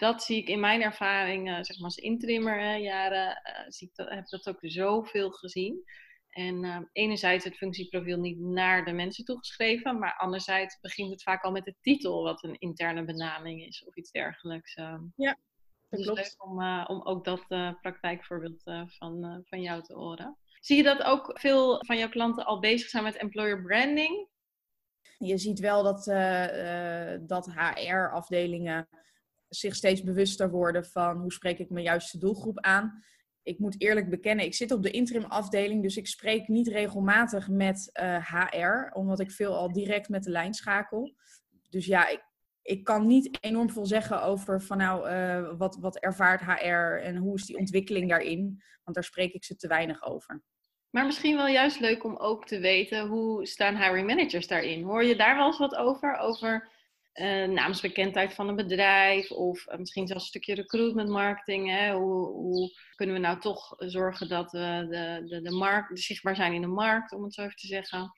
dat 0.00 0.22
zie 0.22 0.36
ik 0.36 0.48
in 0.48 0.60
mijn 0.60 0.82
ervaring, 0.82 1.48
uh, 1.48 1.54
zeg 1.54 1.76
maar 1.76 1.84
als 1.84 1.96
intrimmer 1.96 2.76
jaren, 2.76 3.28
uh, 3.28 3.64
zie 3.68 3.88
ik 3.88 3.94
dat, 3.94 4.08
heb 4.08 4.28
dat 4.28 4.48
ook 4.48 4.58
zoveel 4.60 5.30
gezien. 5.30 5.84
En 6.30 6.64
uh, 6.64 6.78
enerzijds 6.92 7.44
het 7.44 7.56
functieprofiel 7.56 8.18
niet 8.18 8.38
naar 8.38 8.84
de 8.84 8.92
mensen 8.92 9.24
toegeschreven, 9.24 9.98
maar 9.98 10.16
anderzijds 10.16 10.80
begint 10.80 11.10
het 11.10 11.22
vaak 11.22 11.42
al 11.44 11.50
met 11.52 11.64
de 11.64 11.74
titel, 11.80 12.22
wat 12.22 12.42
een 12.44 12.58
interne 12.58 13.04
benaming 13.04 13.66
is 13.66 13.84
of 13.84 13.96
iets 13.96 14.10
dergelijks. 14.10 14.74
Ja, 15.16 15.38
Dus 15.88 16.04
klopt. 16.04 16.18
leuk 16.18 16.34
om, 16.44 16.60
eh, 16.62 16.84
om 16.88 17.02
ook 17.02 17.24
dat 17.24 17.44
eh, 17.48 17.72
praktijkvoorbeeld 17.80 18.64
eh, 18.64 18.82
van, 18.86 19.24
eh, 19.24 19.36
van 19.44 19.60
jou 19.62 19.82
te 19.82 19.94
horen. 19.94 20.36
Zie 20.60 20.76
je 20.76 20.82
dat 20.82 21.02
ook 21.02 21.38
veel 21.38 21.84
van 21.84 21.98
jouw 21.98 22.08
klanten 22.08 22.44
al 22.46 22.58
bezig 22.60 22.88
zijn 22.88 23.04
met 23.04 23.16
employer 23.16 23.62
branding? 23.62 24.28
Je 25.18 25.38
ziet 25.38 25.58
wel 25.58 25.82
dat, 25.82 26.06
eh, 26.06 27.12
eh, 27.14 27.20
dat 27.26 27.46
HR-afdelingen 27.54 28.88
zich 29.50 29.74
steeds 29.74 30.02
bewuster 30.02 30.50
worden 30.50 30.84
van 30.84 31.16
hoe 31.16 31.32
spreek 31.32 31.58
ik 31.58 31.70
mijn 31.70 31.84
juiste 31.84 32.18
doelgroep 32.18 32.60
aan. 32.60 33.02
Ik 33.42 33.58
moet 33.58 33.80
eerlijk 33.80 34.10
bekennen, 34.10 34.44
ik 34.44 34.54
zit 34.54 34.72
op 34.72 34.82
de 34.82 34.90
interim 34.90 35.24
afdeling, 35.24 35.82
dus 35.82 35.96
ik 35.96 36.06
spreek 36.06 36.48
niet 36.48 36.68
regelmatig 36.68 37.48
met 37.48 37.90
eh, 37.92 38.32
HR, 38.32 38.90
omdat 38.92 39.20
ik 39.20 39.30
veel 39.30 39.56
al 39.56 39.72
direct 39.72 40.08
met 40.08 40.22
de 40.22 40.30
lijn 40.30 40.54
schakel. 40.54 41.14
Dus 41.68 41.86
ja, 41.86 42.08
ik, 42.08 42.24
ik 42.62 42.84
kan 42.84 43.06
niet 43.06 43.38
enorm 43.40 43.70
veel 43.70 43.86
zeggen 43.86 44.22
over 44.22 44.62
van 44.62 44.76
nou, 44.76 45.08
eh, 45.08 45.52
wat, 45.58 45.76
wat 45.80 45.98
ervaart 45.98 46.40
HR 46.40 47.02
en 47.02 47.16
hoe 47.16 47.34
is 47.34 47.46
die 47.46 47.58
ontwikkeling 47.58 48.08
daarin, 48.08 48.62
want 48.82 48.94
daar 48.94 49.04
spreek 49.04 49.32
ik 49.32 49.44
ze 49.44 49.56
te 49.56 49.68
weinig 49.68 50.02
over. 50.02 50.42
Maar 50.90 51.06
misschien 51.06 51.36
wel 51.36 51.46
juist 51.46 51.80
leuk 51.80 52.04
om 52.04 52.16
ook 52.16 52.46
te 52.46 52.58
weten 52.58 53.06
hoe 53.06 53.46
staan 53.46 53.76
hiring 53.76 54.06
managers 54.06 54.46
daarin. 54.46 54.82
Hoor 54.82 55.04
je 55.04 55.16
daar 55.16 55.36
wel 55.36 55.46
eens 55.46 55.58
wat 55.58 55.74
over? 55.74 56.16
Over 56.16 56.68
eh, 57.20 57.48
naamsbekendheid 57.48 58.34
van 58.34 58.48
een 58.48 58.56
bedrijf 58.56 59.30
of 59.30 59.66
eh, 59.66 59.78
misschien 59.78 60.06
zelfs 60.06 60.22
een 60.22 60.28
stukje 60.28 60.54
recruitment 60.54 61.08
marketing. 61.08 61.70
Hè? 61.70 61.92
Hoe, 61.92 62.26
hoe 62.26 62.70
kunnen 62.94 63.14
we 63.14 63.20
nou 63.20 63.40
toch 63.40 63.74
zorgen 63.78 64.28
dat 64.28 64.52
we 64.52 64.86
de, 64.90 65.26
de, 65.28 65.42
de 65.42 65.50
markt, 65.50 65.88
de 65.88 66.00
zichtbaar 66.00 66.36
zijn 66.36 66.52
in 66.52 66.60
de 66.60 66.66
markt, 66.66 67.12
om 67.12 67.24
het 67.24 67.34
zo 67.34 67.42
even 67.42 67.56
te 67.56 67.66
zeggen. 67.66 68.12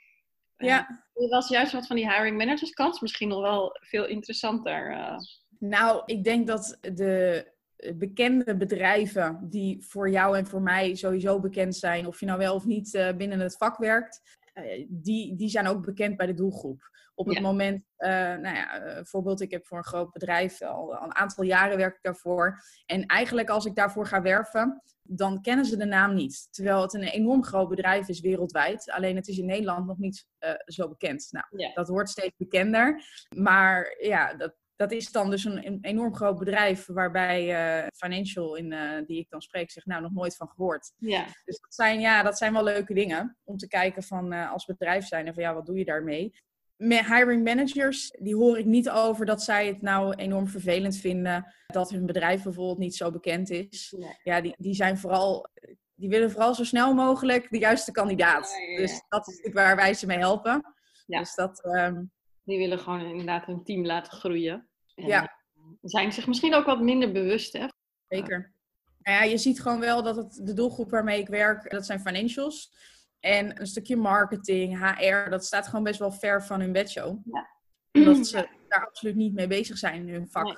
Eh, 0.57 0.69
Ja. 0.69 1.05
Er 1.15 1.29
was 1.29 1.49
juist 1.49 1.73
wat 1.73 1.87
van 1.87 1.97
die 1.97 2.13
hiring 2.13 2.37
managers 2.37 2.71
kant 2.71 3.01
misschien 3.01 3.29
nog 3.29 3.41
wel 3.41 3.77
veel 3.81 4.07
interessanter. 4.07 4.97
Nou, 5.59 6.03
ik 6.07 6.25
denk 6.25 6.47
dat 6.47 6.79
de 6.81 7.47
bekende 7.95 8.57
bedrijven 8.57 9.39
die 9.51 9.85
voor 9.85 10.11
jou 10.11 10.37
en 10.37 10.47
voor 10.47 10.63
mij 10.63 10.95
sowieso 10.95 11.41
bekend 11.41 11.77
zijn, 11.77 12.07
of 12.07 12.21
je 12.21 12.27
nou 12.27 12.39
wel 12.39 12.55
of 12.55 12.65
niet 12.65 13.13
binnen 13.17 13.41
het 13.41 13.57
vak 13.57 13.77
werkt, 13.77 14.41
eh, 14.53 14.87
die, 14.89 15.37
die 15.37 15.49
zijn 15.49 15.67
ook 15.67 15.85
bekend 15.85 16.17
bij 16.17 16.27
de 16.27 16.35
doelgroep. 16.35 16.91
Op 17.15 17.27
het 17.27 17.35
Ja. 17.37 17.43
moment, 17.43 17.85
eh, 17.97 18.11
nou 18.11 18.55
ja, 18.55 18.81
eh, 18.81 18.95
bijvoorbeeld, 18.95 19.41
ik 19.41 19.51
heb 19.51 19.67
voor 19.67 19.79
een 19.79 19.85
groot 19.85 20.13
bedrijf 20.13 20.63
al, 20.63 20.95
al 20.97 21.05
een 21.05 21.15
aantal 21.15 21.45
jaren 21.45 21.77
werk 21.77 21.95
ik 21.97 22.03
daarvoor. 22.03 22.63
En 22.87 23.07
eigenlijk 23.07 23.49
als 23.49 23.65
ik 23.65 23.75
daarvoor 23.75 24.07
ga 24.07 24.23
werven, 24.23 24.83
dan 25.03 25.43
kennen 25.43 25.65
ze 25.65 25.77
de 25.77 25.85
naam 25.85 26.15
niet. 26.15 26.49
Terwijl 26.51 26.83
het 26.83 26.95
een 26.95 27.03
enorm 27.03 27.45
groot 27.45 27.69
bedrijf 27.69 28.09
is 28.09 28.21
wereldwijd. 28.21 28.91
Alleen 28.91 29.17
het 29.17 29.29
is 29.29 29.39
in 29.39 29.47
Nederland 29.47 29.87
nog 29.87 29.99
niet 29.99 30.27
zo 30.65 30.89
bekend. 30.89 31.29
Nou, 31.31 31.45
Ja. 31.51 31.73
dat 31.75 31.89
wordt 31.89 32.09
steeds 32.11 32.37
bekender. 32.37 33.05
Maar 33.37 33.97
ja, 33.99 34.35
dat, 34.35 34.55
dat 34.77 34.93
is 34.93 35.13
dan 35.13 35.31
dus 35.31 35.45
een, 35.45 35.67
een 35.67 35.79
enorm 35.81 36.15
groot 36.15 36.39
bedrijf 36.39 36.87
waarbij 36.87 37.55
eh, 37.55 37.87
Financial, 37.97 38.57
in, 38.57 38.73
eh, 38.73 39.07
die 39.07 39.19
ik 39.19 39.31
dan 39.31 39.43
spreek, 39.43 39.71
zegt 39.71 39.87
nou 39.87 40.03
nog 40.03 40.13
nooit 40.13 40.37
van 40.37 40.49
gehoord. 40.49 40.93
ja. 40.97 41.25
Dus 41.45 41.61
dat 41.61 41.75
zijn, 41.75 42.01
ja, 42.01 42.23
dat 42.23 42.39
zijn 42.39 42.53
wel 42.53 42.65
leuke 42.65 42.95
dingen 42.95 43.37
om 43.45 43.57
te 43.57 43.69
kijken 43.69 44.03
van 44.03 44.33
eh, 44.33 44.53
als 44.53 44.65
bedrijf 44.65 45.07
zijn 45.07 45.27
en 45.27 45.35
van 45.35 45.43
ja, 45.43 45.55
wat 45.55 45.67
doe 45.67 45.79
je 45.79 45.85
daarmee? 45.85 46.35
Hiring 46.77 47.45
managers, 47.45 48.11
die 48.11 48.37
hoor 48.37 48.59
ik 48.59 48.65
niet 48.65 48.91
over 48.91 49.27
dat 49.27 49.43
zij 49.43 49.67
het 49.67 49.83
nou 49.83 50.15
enorm 50.15 50.49
vervelend 50.49 50.97
vinden 50.97 51.55
dat 51.67 51.91
hun 51.91 52.07
bedrijf 52.07 52.43
bijvoorbeeld 52.43 52.79
niet 52.79 52.97
zo 52.97 53.11
bekend 53.11 53.51
is. 53.51 53.95
Nee. 53.97 54.17
Ja, 54.23 54.41
die, 54.41 54.55
die 54.59 54.75
zijn 54.75 54.99
vooral, 54.99 55.49
die 55.95 56.09
willen 56.09 56.31
vooral 56.31 56.55
zo 56.55 56.65
snel 56.65 56.95
mogelijk 56.95 57.51
de 57.51 57.59
juiste 57.59 57.93
kandidaat. 57.93 58.51
Ja, 58.51 58.65
ja, 58.65 58.71
ja. 58.71 58.77
Dus 58.77 59.03
dat 59.09 59.21
is 59.21 59.27
natuurlijk 59.37 59.67
waar 59.67 59.77
wij 59.77 59.95
ze 59.95 60.07
mee 60.07 60.19
helpen. 60.19 60.75
Ja. 61.07 61.19
Dus 61.19 61.35
dat, 61.35 61.65
ehm, 61.65 62.03
Die 62.45 62.59
willen 62.59 62.79
gewoon 62.79 63.01
inderdaad 63.01 63.47
hun 63.47 63.65
team 63.65 63.85
laten 63.87 64.13
groeien. 64.13 64.69
En, 64.95 65.07
Ja. 65.07 65.23
eh, 65.23 65.63
zijn 65.83 66.13
zich 66.13 66.27
misschien 66.27 66.55
ook 66.55 66.67
wat 66.67 66.81
minder 66.81 67.13
bewust, 67.13 67.53
hè? 67.53 67.67
Zeker. 68.09 68.53
Nou 68.99 69.17
ja, 69.19 69.23
je 69.31 69.39
ziet 69.39 69.61
gewoon 69.61 69.81
wel 69.81 70.03
dat 70.03 70.17
het 70.17 70.41
de 70.47 70.53
doelgroep 70.53 70.91
waarmee 70.91 71.21
ik 71.21 71.29
werk, 71.29 71.71
dat 71.71 71.87
zijn 71.87 72.01
financials. 72.01 72.73
En 73.21 73.61
een 73.61 73.67
stukje 73.67 73.97
marketing, 73.97 74.79
HR, 74.79 75.31
dat 75.31 75.45
staat 75.45 75.67
gewoon 75.69 75.85
best 75.85 75.99
wel 75.99 76.13
ver 76.13 76.45
van 76.45 76.61
hun 76.61 76.73
bedshow. 76.73 77.19
Ja. 77.33 77.49
Omdat 77.93 78.27
ze 78.27 78.49
daar 78.69 78.87
absoluut 78.87 79.15
niet 79.15 79.35
mee 79.35 79.47
bezig 79.47 79.79
zijn 79.79 80.09
in 80.09 80.15
hun 80.15 80.29
vak. 80.31 80.45
Nee. 80.45 80.57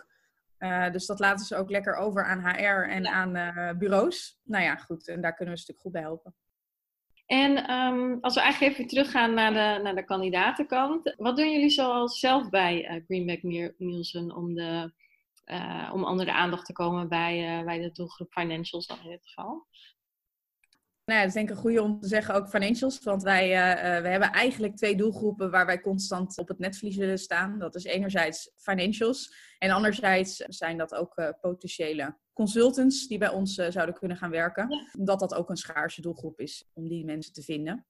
Eh, 0.71 0.93
dus 0.93 1.07
dat 1.07 1.19
laten 1.19 1.47
ze 1.47 1.57
ook 1.57 1.71
lekker 1.71 1.95
over 1.97 2.25
aan 2.25 2.41
HR 2.41 2.89
en 2.91 3.03
Ja. 3.03 3.13
aan 3.13 3.37
eh, 3.37 3.79
bureaus. 3.79 4.41
Nou 4.43 4.65
ja, 4.65 4.77
goed. 4.77 5.09
En 5.09 5.21
daar 5.21 5.35
kunnen 5.35 5.55
we 5.55 5.61
een 5.61 5.67
stuk 5.67 5.79
goed 5.81 5.93
bij 5.93 6.01
helpen. 6.01 6.35
En 7.27 7.67
ehm, 7.67 8.17
als 8.21 8.35
we 8.35 8.41
eigenlijk 8.41 8.73
even 8.73 8.87
teruggaan 8.87 9.35
naar 9.35 9.53
de, 9.53 9.83
naar 9.83 9.95
de 9.95 10.05
kandidatenkant. 10.05 11.15
Wat 11.17 11.37
doen 11.37 11.51
jullie 11.51 11.71
zoals 11.71 12.19
zelf 12.19 12.49
bij 12.49 12.85
eh, 12.85 13.03
Greenback 13.05 13.43
Niel- 13.43 13.75
Nielsen 13.79 14.37
om, 14.37 14.55
de, 14.55 14.93
eh, 15.45 15.91
om 15.93 16.05
onder 16.05 16.27
de 16.27 16.33
aandacht 16.33 16.67
te 16.67 16.73
komen 16.73 17.09
bij, 17.09 17.59
eh, 17.59 17.65
bij 17.65 17.79
de 17.79 17.93
doelgroep 17.93 18.33
financials 18.33 18.87
dan 18.87 18.99
in 19.03 19.11
dit 19.11 19.27
geval? 19.27 19.67
Nou 21.05 21.19
dat 21.19 21.29
is 21.29 21.35
denk 21.35 21.49
ik 21.49 21.55
een 21.55 21.61
goede 21.61 21.83
om 21.83 22.01
te 22.01 22.09
zeggen, 22.09 22.35
ook 22.35 22.49
financials. 22.49 23.03
Want 23.03 23.23
wij 23.23 23.49
we 24.03 24.09
hebben 24.09 24.33
eigenlijk 24.33 24.77
twee 24.77 24.97
doelgroepen 24.97 25.51
waar 25.51 25.67
wij 25.67 25.81
constant 25.81 26.39
op 26.39 26.49
het 26.49 26.59
netvlies 26.59 26.97
willen 26.97 27.19
staan. 27.19 27.59
Dat 27.59 27.75
is 27.75 27.85
enerzijds 27.85 28.51
financials. 28.57 29.35
En 29.59 29.71
anderzijds 29.71 30.37
zijn 30.37 30.79
dat 30.79 30.95
ook 30.95 31.17
eh, 31.17 31.29
potentiële 31.41 32.19
consultants 32.35 33.07
die 33.07 33.19
bij 33.19 33.29
ons 33.29 33.59
eh, 33.59 33.71
zouden 33.71 33.95
kunnen 33.95 34.17
gaan 34.17 34.31
werken. 34.31 34.71
Ja. 34.71 34.87
Omdat 34.99 35.21
dat 35.21 35.35
ook 35.35 35.51
een 35.51 35.57
schaarse 35.57 36.01
doelgroep 36.01 36.41
is 36.41 36.71
om 36.73 36.89
die 36.89 37.05
mensen 37.05 37.33
te 37.33 37.43
vinden. 37.43 37.87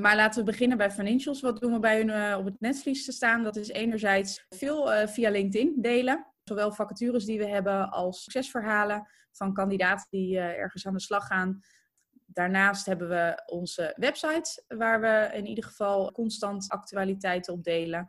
Maar 0.00 0.16
laten 0.16 0.44
we 0.44 0.50
beginnen 0.50 0.76
bij 0.76 0.90
financials. 0.90 1.40
Wat 1.40 1.60
doen 1.60 1.72
we 1.72 1.78
bij 1.78 1.98
hun 1.98 2.10
eh, 2.10 2.38
op 2.38 2.44
het 2.44 2.60
netvlies 2.60 3.04
te 3.04 3.12
staan? 3.12 3.42
Dat 3.42 3.56
is 3.56 3.68
enerzijds 3.68 4.46
veel 4.48 4.92
eh, 4.92 5.06
via 5.06 5.30
LinkedIn 5.30 5.74
delen. 5.80 6.26
Zowel 6.44 6.72
vacatures 6.72 7.24
die 7.24 7.38
we 7.38 7.46
hebben 7.46 7.90
als 7.90 8.22
succesverhalen 8.22 9.08
van 9.32 9.52
kandidaten 9.52 10.06
die 10.10 10.38
ergens 10.38 10.86
aan 10.86 10.94
de 10.94 11.00
slag 11.00 11.26
gaan. 11.26 11.60
Daarnaast 12.26 12.86
hebben 12.86 13.08
we 13.08 13.42
onze 13.46 13.94
website, 13.96 14.64
waar 14.68 15.00
we 15.00 15.36
in 15.36 15.46
ieder 15.46 15.64
geval 15.64 16.12
constant 16.12 16.68
actualiteiten 16.68 17.54
op 17.54 17.64
delen. 17.64 18.08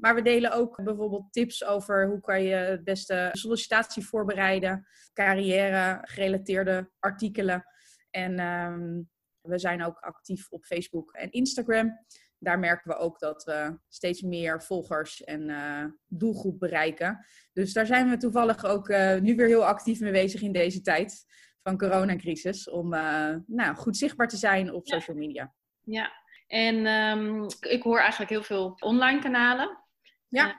Maar 0.00 0.14
we 0.14 0.22
delen 0.22 0.52
ook 0.52 0.82
bijvoorbeeld 0.84 1.32
tips 1.32 1.64
over 1.64 2.06
hoe 2.06 2.20
kan 2.20 2.42
je 2.42 2.54
het 2.54 2.84
beste 2.84 3.28
sollicitatie 3.32 4.06
voorbereiden, 4.06 4.86
carrière 5.12 5.98
gerelateerde 6.02 6.90
artikelen. 6.98 7.64
En 8.10 8.38
ehm, 8.38 9.02
we 9.40 9.58
zijn 9.58 9.84
ook 9.84 9.98
actief 9.98 10.50
op 10.50 10.64
Facebook 10.64 11.12
en 11.12 11.30
Instagram. 11.30 11.98
Daar 12.38 12.58
merken 12.58 12.90
we 12.90 12.96
ook 12.96 13.18
dat 13.18 13.44
we 13.44 13.78
steeds 13.88 14.22
meer 14.22 14.62
volgers 14.62 15.24
en 15.24 15.48
eh, 15.50 15.84
doelgroep 16.06 16.58
bereiken. 16.58 17.26
Dus 17.52 17.72
daar 17.72 17.86
zijn 17.86 18.10
we 18.10 18.16
toevallig 18.16 18.64
ook 18.64 18.88
eh, 18.88 19.20
nu 19.20 19.36
weer 19.36 19.46
heel 19.46 19.66
actief 19.66 20.00
mee 20.00 20.12
bezig 20.12 20.40
in 20.42 20.52
deze 20.52 20.80
tijd 20.80 21.24
van 21.62 21.78
coronacrisis. 21.78 22.70
Om 22.70 22.94
eh, 22.94 23.36
nou, 23.46 23.74
goed 23.76 23.96
zichtbaar 23.96 24.28
te 24.28 24.36
zijn 24.36 24.72
op 24.72 24.86
Ja. 24.86 24.98
social 24.98 25.16
media. 25.16 25.54
Ja, 25.82 26.12
en 26.46 26.86
ehm, 26.86 27.44
ik 27.60 27.82
hoor 27.82 27.98
eigenlijk 27.98 28.30
heel 28.30 28.42
veel 28.42 28.76
online 28.78 29.20
kanalen. 29.20 29.84
Ja. 30.28 30.50
Eh, 30.50 30.56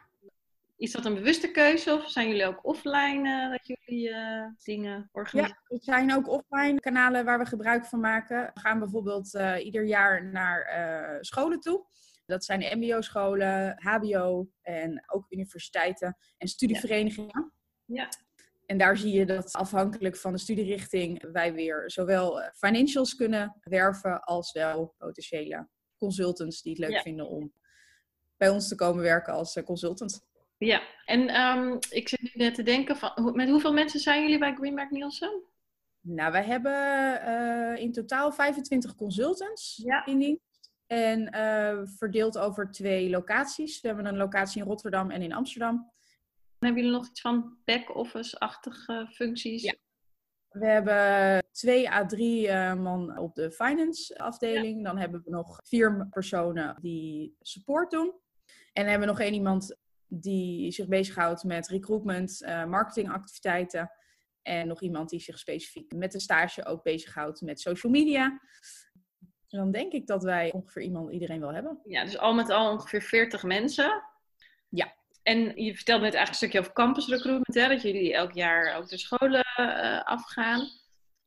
is 0.77 0.91
dat 0.91 1.05
een 1.05 1.13
bewuste 1.13 1.51
keuze 1.51 1.93
of 1.93 2.09
zijn 2.09 2.27
jullie 2.27 2.45
ook 2.45 2.65
offline 2.65 3.29
eh, 3.29 3.49
dat 3.49 3.67
jullie 3.67 4.09
eh, 4.09 4.45
dingen 4.63 5.09
organiseren? 5.11 5.61
Ja, 5.67 5.75
er 5.75 5.83
zijn 5.83 6.13
ook 6.13 6.27
offline 6.27 6.79
kanalen 6.79 7.25
waar 7.25 7.39
we 7.39 7.45
gebruik 7.45 7.85
van 7.85 7.99
maken. 7.99 8.51
We 8.53 8.59
gaan 8.59 8.79
bijvoorbeeld 8.79 9.39
ieder 9.63 9.85
jaar 9.85 10.25
naar 10.25 11.17
scholen 11.21 11.59
toe. 11.59 11.85
Dat 12.25 12.45
zijn 12.45 12.79
MBO-scholen, 12.79 13.75
HBO 13.79 14.49
en 14.61 15.03
ook 15.07 15.25
universiteiten 15.29 16.17
en 16.37 16.47
studieverenigingen. 16.47 17.53
Ja. 17.85 18.09
En 18.65 18.77
daar 18.77 18.97
zie 18.97 19.13
je 19.13 19.25
dat 19.25 19.53
afhankelijk 19.53 20.17
van 20.17 20.33
de 20.33 20.39
studierichting 20.39 21.31
wij 21.31 21.53
weer 21.53 21.91
zowel 21.91 22.41
financials 22.53 23.15
kunnen 23.15 23.57
werven 23.61 24.23
als 24.23 24.51
wel 24.51 24.93
potentiële 24.97 25.67
consultants 25.97 26.61
die 26.61 26.71
het 26.71 26.81
leuk 26.81 26.91
Ja. 26.91 27.01
vinden 27.01 27.27
om 27.27 27.53
bij 28.39 28.49
ons 28.49 28.67
te 28.67 28.75
komen 28.75 29.03
werken 29.03 29.33
als 29.33 29.55
eh, 29.55 29.63
consultant. 29.63 30.27
Ja, 30.57 30.81
en 31.05 31.27
ehm, 31.27 31.77
ik 31.89 32.09
zit 32.09 32.21
nu 32.21 32.29
net 32.33 32.55
te 32.55 32.63
denken, 32.63 32.97
van, 32.97 33.31
met 33.35 33.49
hoeveel 33.49 33.73
mensen 33.73 33.99
zijn 33.99 34.21
jullie 34.21 34.37
bij 34.37 34.53
Greenback 34.53 34.91
Nielsen? 34.91 35.43
Nou, 36.01 36.31
we 36.31 36.41
hebben 36.41 37.21
eh, 37.21 37.81
in 37.81 37.91
totaal 37.91 38.31
25 38.31 38.95
consultants 38.95 39.81
Ja. 39.83 40.05
in 40.05 40.19
dienst. 40.19 40.71
En 40.87 41.29
eh, 41.29 41.79
verdeeld 41.83 42.37
over 42.37 42.71
twee 42.71 43.09
locaties. 43.09 43.81
We 43.81 43.87
hebben 43.87 44.05
een 44.05 44.17
locatie 44.17 44.61
in 44.61 44.67
Rotterdam 44.67 45.11
en 45.11 45.21
in 45.21 45.33
Amsterdam. 45.33 45.91
Hebben 46.59 46.81
jullie 46.81 46.97
nog 46.97 47.07
iets 47.09 47.21
van 47.21 47.57
back-office-achtige 47.65 49.07
functies? 49.11 49.63
Ja. 49.63 49.75
We 50.49 50.65
hebben 50.65 51.43
twee 51.51 51.91
à 51.91 52.05
drie 52.05 52.51
man 52.75 53.17
op 53.17 53.35
de 53.35 53.51
finance 53.51 54.19
afdeling. 54.19 54.83
Dan 54.83 54.97
hebben 54.97 55.21
we 55.23 55.29
nog 55.29 55.59
vier 55.63 56.07
personen 56.09 56.77
die 56.81 57.35
support 57.41 57.91
doen. 57.91 58.13
En 58.73 58.83
hebben 58.83 59.07
we 59.07 59.13
nog 59.13 59.19
één 59.19 59.33
iemand 59.33 59.77
die 60.07 60.71
zich 60.71 60.87
bezighoudt 60.87 61.43
met 61.43 61.67
recruitment, 61.67 62.43
eh, 62.43 62.65
marketingactiviteiten. 62.65 63.91
En 64.41 64.67
nog 64.67 64.81
iemand 64.81 65.09
die 65.09 65.19
zich 65.19 65.39
specifiek 65.39 65.93
met 65.93 66.11
de 66.11 66.19
stage 66.19 66.65
ook 66.65 66.83
bezighoudt 66.83 67.41
met 67.41 67.59
social 67.59 67.91
media. 67.91 68.39
En 69.49 69.57
dan 69.57 69.71
denk 69.71 69.93
ik 69.93 70.07
dat 70.07 70.23
wij 70.23 70.51
ongeveer 70.51 70.81
iemand 70.81 71.11
iedereen 71.11 71.39
wel 71.39 71.53
hebben. 71.53 71.79
Ja, 71.83 72.03
dus 72.03 72.17
al 72.17 72.33
met 72.33 72.49
al 72.49 72.71
ongeveer 72.71 73.01
40 73.01 73.43
mensen. 73.43 74.03
Ja. 74.69 74.97
En 75.23 75.39
je 75.39 75.75
vertelde 75.75 76.03
net 76.03 76.13
eigenlijk 76.13 76.29
een 76.29 76.35
stukje 76.35 76.59
over 76.59 76.73
campus 76.73 77.07
recruitment, 77.07 77.53
hè, 77.53 77.67
dat 77.67 77.81
jullie 77.81 78.13
elk 78.13 78.33
jaar 78.33 78.75
ook 78.75 78.87
de 78.87 78.97
scholen 78.97 79.45
uh, 79.59 80.03
afgaan. 80.03 80.67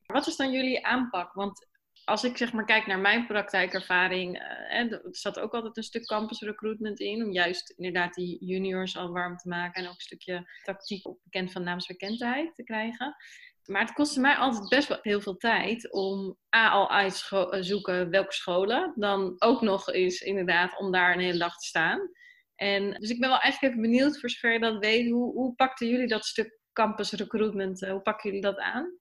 Wat 0.07 0.27
is 0.27 0.37
dan 0.37 0.53
jullie 0.53 0.87
aanpak? 0.87 1.33
Want 1.33 1.67
als 2.05 2.25
ik 2.25 2.37
zeg 2.37 2.53
maar 2.53 2.65
kijk 2.65 2.87
naar 2.87 2.99
mijn 2.99 3.27
praktijkervaring, 3.27 4.39
uh, 4.39 4.93
er 4.93 5.01
zat 5.11 5.39
ook 5.39 5.55
altijd 5.55 5.77
een 5.77 5.83
stuk 5.83 6.07
campus 6.07 6.41
recruitment 6.41 7.01
in, 7.01 7.25
om 7.25 7.33
juist 7.33 7.71
inderdaad 7.71 8.15
die 8.15 8.45
juniors 8.45 8.97
al 8.97 9.13
warm 9.13 9.37
te 9.37 9.49
maken 9.49 9.83
en 9.83 9.89
ook 9.89 9.95
een 9.95 10.01
stukje 10.01 10.49
tactiek 10.63 11.07
op 11.07 11.19
bekend 11.23 11.53
van 11.53 11.63
naamsbekendheid 11.63 12.55
te 12.55 12.63
krijgen. 12.63 13.17
Maar 13.63 13.81
het 13.81 13.93
kostte 13.93 14.21
mij 14.21 14.35
altijd 14.35 14.69
best 14.69 14.89
wel 14.89 14.99
heel 15.03 15.21
veel 15.21 15.37
tijd 15.37 15.93
om 15.93 16.37
A 16.57 16.71
al 16.71 16.91
uit 16.91 17.31
zoeken 17.61 18.11
welke 18.11 18.33
scholen, 18.33 18.93
dan 18.97 19.35
ook 19.39 19.61
nog 19.61 19.93
eens 19.93 20.21
inderdaad 20.21 20.79
om 20.79 20.93
daar 20.93 21.15
een 21.15 21.21
hele 21.21 21.39
dag 21.39 21.57
te 21.57 21.67
staan. 21.67 22.11
En, 22.55 22.91
dus 22.91 23.11
ik 23.11 23.21
ben 23.21 23.29
wel 23.29 23.39
eigenlijk 23.39 23.75
even 23.75 23.91
benieuwd, 23.91 24.21
voor 24.21 24.31
zover 24.31 24.53
je 24.53 24.59
dat 24.59 24.79
weet, 24.79 25.11
hoe, 25.11 25.33
hoe 25.33 25.55
pakten 25.55 25.89
jullie 25.89 26.07
dat 26.07 26.25
stuk 26.25 26.61
campus 26.73 27.13
recruitment, 27.13 27.83
uh, 27.83 27.91
hoe 27.91 28.01
pakken 28.01 28.29
jullie 28.31 28.45
dat 28.45 28.59
aan? 28.59 28.99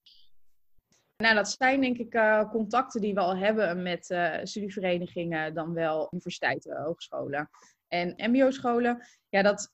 Nou, 1.22 1.36
dat 1.36 1.50
zijn 1.50 1.82
denk 1.82 1.98
ik 1.98 2.14
uh, 2.14 2.50
contacten 2.50 3.02
die 3.02 3.14
we 3.14 3.20
al 3.20 3.38
hebben 3.38 3.82
met 3.82 4.10
uh, 4.10 4.38
studieverenigingen, 4.44 5.54
dan 5.54 5.74
wel 5.74 6.08
universiteiten, 6.12 6.82
hogescholen 6.82 7.50
en 7.88 8.14
mbo-scholen. 8.18 9.06
Ja, 9.30 9.42
dat 9.42 9.72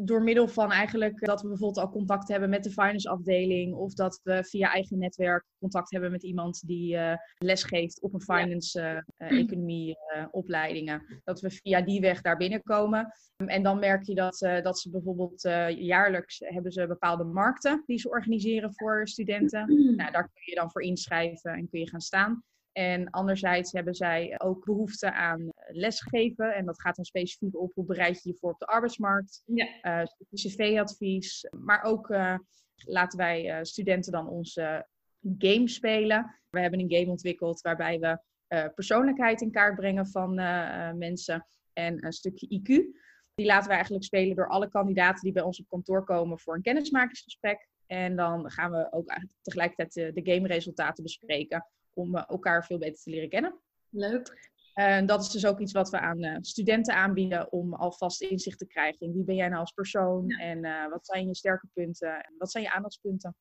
door 0.00 0.22
middel 0.22 0.48
van 0.48 0.72
eigenlijk 0.72 1.20
dat 1.20 1.42
we 1.42 1.48
bijvoorbeeld 1.48 1.86
al 1.86 1.92
contact 1.92 2.28
hebben 2.28 2.50
met 2.50 2.64
de 2.64 2.70
finance 2.70 3.08
afdeling 3.08 3.74
of 3.74 3.94
dat 3.94 4.20
we 4.22 4.44
via 4.44 4.72
eigen 4.72 4.98
netwerk 4.98 5.44
contact 5.58 5.90
hebben 5.90 6.10
met 6.10 6.22
iemand 6.22 6.66
die 6.66 6.94
uh, 6.94 7.12
les 7.38 7.62
geeft 7.62 8.02
op 8.02 8.14
een 8.14 8.22
finance 8.22 9.04
uh, 9.18 9.30
uh, 9.30 9.38
economie 9.38 9.96
opleidingen. 10.30 11.20
Dat 11.24 11.40
we 11.40 11.50
via 11.50 11.80
die 11.80 12.00
weg 12.00 12.20
daar 12.20 12.36
binnenkomen. 12.36 13.12
En 13.36 13.62
dan 13.62 13.78
merk 13.78 14.06
je 14.06 14.14
dat, 14.14 14.38
dat 14.38 14.78
ze 14.78 14.90
bijvoorbeeld 14.90 15.42
jaarlijks 15.78 16.38
hebben 16.38 16.72
ze 16.72 16.86
bepaalde 16.86 17.24
markten 17.24 17.82
die 17.86 17.98
ze 17.98 18.08
organiseren 18.08 18.74
voor 18.74 19.08
studenten. 19.08 19.66
Nou, 19.96 20.12
daar 20.12 20.30
kun 20.32 20.42
je 20.44 20.54
dan 20.54 20.70
voor 20.70 20.82
inschrijven 20.82 21.52
en 21.52 21.68
kun 21.68 21.80
je 21.80 21.88
gaan 21.88 22.00
staan. 22.00 22.42
En 22.72 23.10
anderzijds 23.10 23.72
hebben 23.72 23.94
zij 23.94 24.40
ook 24.40 24.64
behoefte 24.64 25.12
aan 25.12 25.52
lesgeven. 25.68 26.54
En 26.54 26.64
dat 26.64 26.80
gaat 26.80 26.96
dan 26.96 27.04
specifiek 27.04 27.56
op 27.56 27.74
hoe 27.74 27.84
bereid 27.84 28.22
je 28.22 28.28
je 28.28 28.36
voor 28.36 28.52
op 28.52 28.58
de 28.58 28.66
arbeidsmarkt. 28.66 29.42
Ja. 29.46 30.00
Uh, 30.00 30.06
cv-advies. 30.34 31.48
Maar 31.50 31.82
ook 31.82 32.08
uh, 32.08 32.38
laten 32.76 33.18
wij 33.18 33.64
studenten 33.64 34.12
dan 34.12 34.28
onze 34.28 34.86
game 35.38 35.68
spelen. 35.68 36.38
We 36.50 36.60
hebben 36.60 36.80
een 36.80 36.92
game 36.92 37.10
ontwikkeld 37.10 37.60
waarbij 37.60 37.98
we 37.98 38.18
persoonlijkheid 38.74 39.40
in 39.40 39.50
kaart 39.50 39.74
brengen 39.74 40.06
van 40.06 40.34
mensen. 40.98 41.46
En 41.72 42.04
een 42.04 42.12
stukje 42.12 42.60
IQ. 42.60 42.66
Die 43.34 43.46
laten 43.46 43.68
we 43.68 43.74
eigenlijk 43.74 44.04
spelen 44.04 44.36
door 44.36 44.48
alle 44.48 44.68
kandidaten 44.68 45.22
die 45.22 45.32
bij 45.32 45.42
ons 45.42 45.60
op 45.60 45.68
kantoor 45.68 46.04
komen 46.04 46.38
voor 46.38 46.54
een 46.54 46.62
kennismakingsgesprek. 46.62 47.68
En 47.86 48.16
dan 48.16 48.50
gaan 48.50 48.70
we 48.70 48.92
ook 48.92 49.12
tegelijkertijd 49.42 49.92
de, 49.92 50.22
de 50.22 50.32
game-resultaten 50.32 51.02
bespreken 51.02 51.66
om 51.98 52.16
eh, 52.16 52.24
elkaar 52.26 52.64
veel 52.64 52.78
beter 52.78 53.02
te 53.02 53.10
leren 53.10 53.28
kennen. 53.28 53.60
Leuk. 53.88 54.50
En 54.74 55.06
dat 55.06 55.22
is 55.22 55.30
dus 55.30 55.46
ook 55.46 55.58
iets 55.60 55.72
wat 55.72 55.90
we 55.90 56.00
aan 56.00 56.24
uh, 56.24 56.36
studenten 56.40 56.94
aanbieden 56.94 57.52
om 57.52 57.74
alvast 57.74 58.20
inzicht 58.20 58.58
te 58.58 58.66
krijgen 58.66 59.06
in 59.06 59.12
wie 59.12 59.24
ben 59.24 59.34
jij 59.34 59.48
nou 59.48 59.60
als 59.60 59.72
persoon 59.72 60.30
en 60.30 60.64
uh, 60.64 60.88
wat 60.88 61.06
zijn 61.06 61.26
je 61.26 61.34
sterke 61.34 61.66
punten 61.72 62.24
en 62.24 62.34
wat 62.38 62.50
zijn 62.50 62.64
je 62.64 62.72
aandachtspunten. 62.72 63.36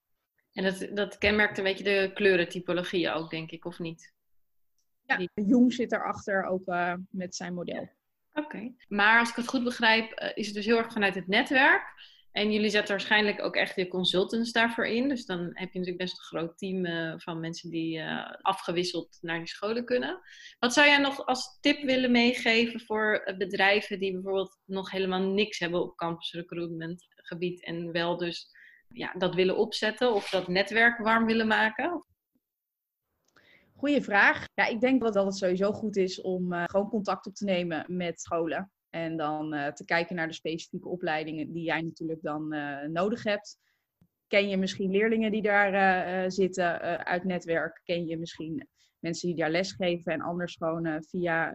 En 0.54 0.64
dat, 0.64 0.88
dat 0.94 1.18
kenmerkt 1.18 1.58
een 1.58 1.64
beetje 1.64 1.84
de 1.84 2.12
kleurentypologie 2.14 3.12
ook, 3.12 3.30
denk 3.30 3.52
ik, 3.52 3.66
of 3.66 3.80
niet? 3.80 4.14
Ja, 5.06 5.18
Die... 5.18 5.30
Jong 5.34 5.74
zit 5.74 5.92
erachter 5.92 6.44
ook 6.44 6.68
uh, 6.68 6.94
met 7.10 7.36
zijn 7.36 7.54
model. 7.54 7.90
Oké, 8.34 8.74
maar 8.88 9.20
als 9.20 9.30
ik 9.30 9.36
het 9.36 9.48
goed 9.48 9.64
begrijp, 9.64 10.32
is 10.36 10.46
het 10.46 10.56
dus 10.56 10.66
heel 10.66 10.78
erg 10.78 10.92
vanuit 10.92 11.16
het 11.16 11.28
netwerk. 11.28 11.94
En 12.38 12.52
jullie 12.52 12.70
zetten 12.70 12.96
waarschijnlijk 12.96 13.44
ook 13.44 13.56
echt 13.56 13.76
je 13.76 13.88
consultants 13.88 14.52
daarvoor 14.52 14.86
in. 14.86 15.10
Dus 15.10 15.26
dan 15.26 15.40
heb 15.40 15.72
je 15.72 15.80
natuurlijk 15.80 15.98
best 15.98 16.18
een 16.18 16.40
groot 16.40 16.58
team 16.58 16.86
uh, 16.86 17.14
van 17.18 17.40
mensen 17.40 17.70
die 17.70 17.98
uh, 17.98 18.32
afgewisseld 18.42 19.18
naar 19.22 19.38
die 19.38 19.48
scholen 19.48 19.86
kunnen. 19.86 20.20
Wat 20.60 20.74
zou 20.74 20.88
jij 20.88 20.98
nog 20.98 21.26
als 21.26 21.58
tip 21.60 21.82
willen 21.82 22.12
meegeven 22.12 22.80
voor 22.80 23.36
bedrijven 23.38 24.00
die 24.00 24.12
bijvoorbeeld 24.12 24.60
nog 24.66 24.92
helemaal 24.92 25.20
niks 25.20 25.60
hebben 25.60 25.82
op 25.82 25.96
campus 25.96 26.32
recruitment 26.32 27.06
gebied 27.16 27.64
en 27.64 27.92
wel 27.92 28.18
dus 28.18 28.50
ja, 28.88 29.14
dat 29.14 29.36
willen 29.36 29.58
opzetten 29.58 30.14
of 30.14 30.30
dat 30.30 30.48
netwerk 30.48 30.98
warm 30.98 31.26
willen 31.26 31.48
maken? 31.48 32.06
Goeie 33.76 34.02
vraag. 34.02 34.46
Ja, 34.54 34.66
ik 34.66 34.82
denk 34.82 35.02
dat 35.02 35.16
het 35.16 35.36
sowieso 35.36 35.72
goed 35.72 35.96
is 35.96 36.22
om 36.22 36.54
gewoon 36.54 36.90
contact 36.90 37.26
op 37.26 37.36
te 37.36 37.46
nemen 37.46 37.86
met 37.88 38.22
scholen. 38.22 38.72
En 38.98 39.18
dan 39.18 39.54
uh, 39.54 39.68
te 39.68 39.86
kijken 39.86 40.16
naar 40.16 40.28
de 40.28 40.34
specifieke 40.34 40.88
opleidingen 40.88 41.52
die 41.52 41.64
jij 41.64 41.82
natuurlijk 41.82 42.22
dan 42.22 42.54
uh, 42.54 42.84
nodig 42.84 43.24
hebt. 43.24 43.58
Ken 44.28 44.50
je 44.50 44.58
misschien 44.58 44.92
leerlingen 44.92 45.32
die 45.32 45.42
daar 45.42 45.74
uh, 46.24 46.30
zitten 46.30 46.80
uit 47.06 47.24
netwerk? 47.24 47.82
Ken 47.84 48.06
je 48.06 48.18
misschien 48.18 48.68
mensen 49.00 49.28
die 49.28 49.38
daar 49.38 49.50
lesgeven? 49.50 50.14
En 50.14 50.22
anders 50.22 50.56
gewoon 50.56 51.04
via 51.04 51.54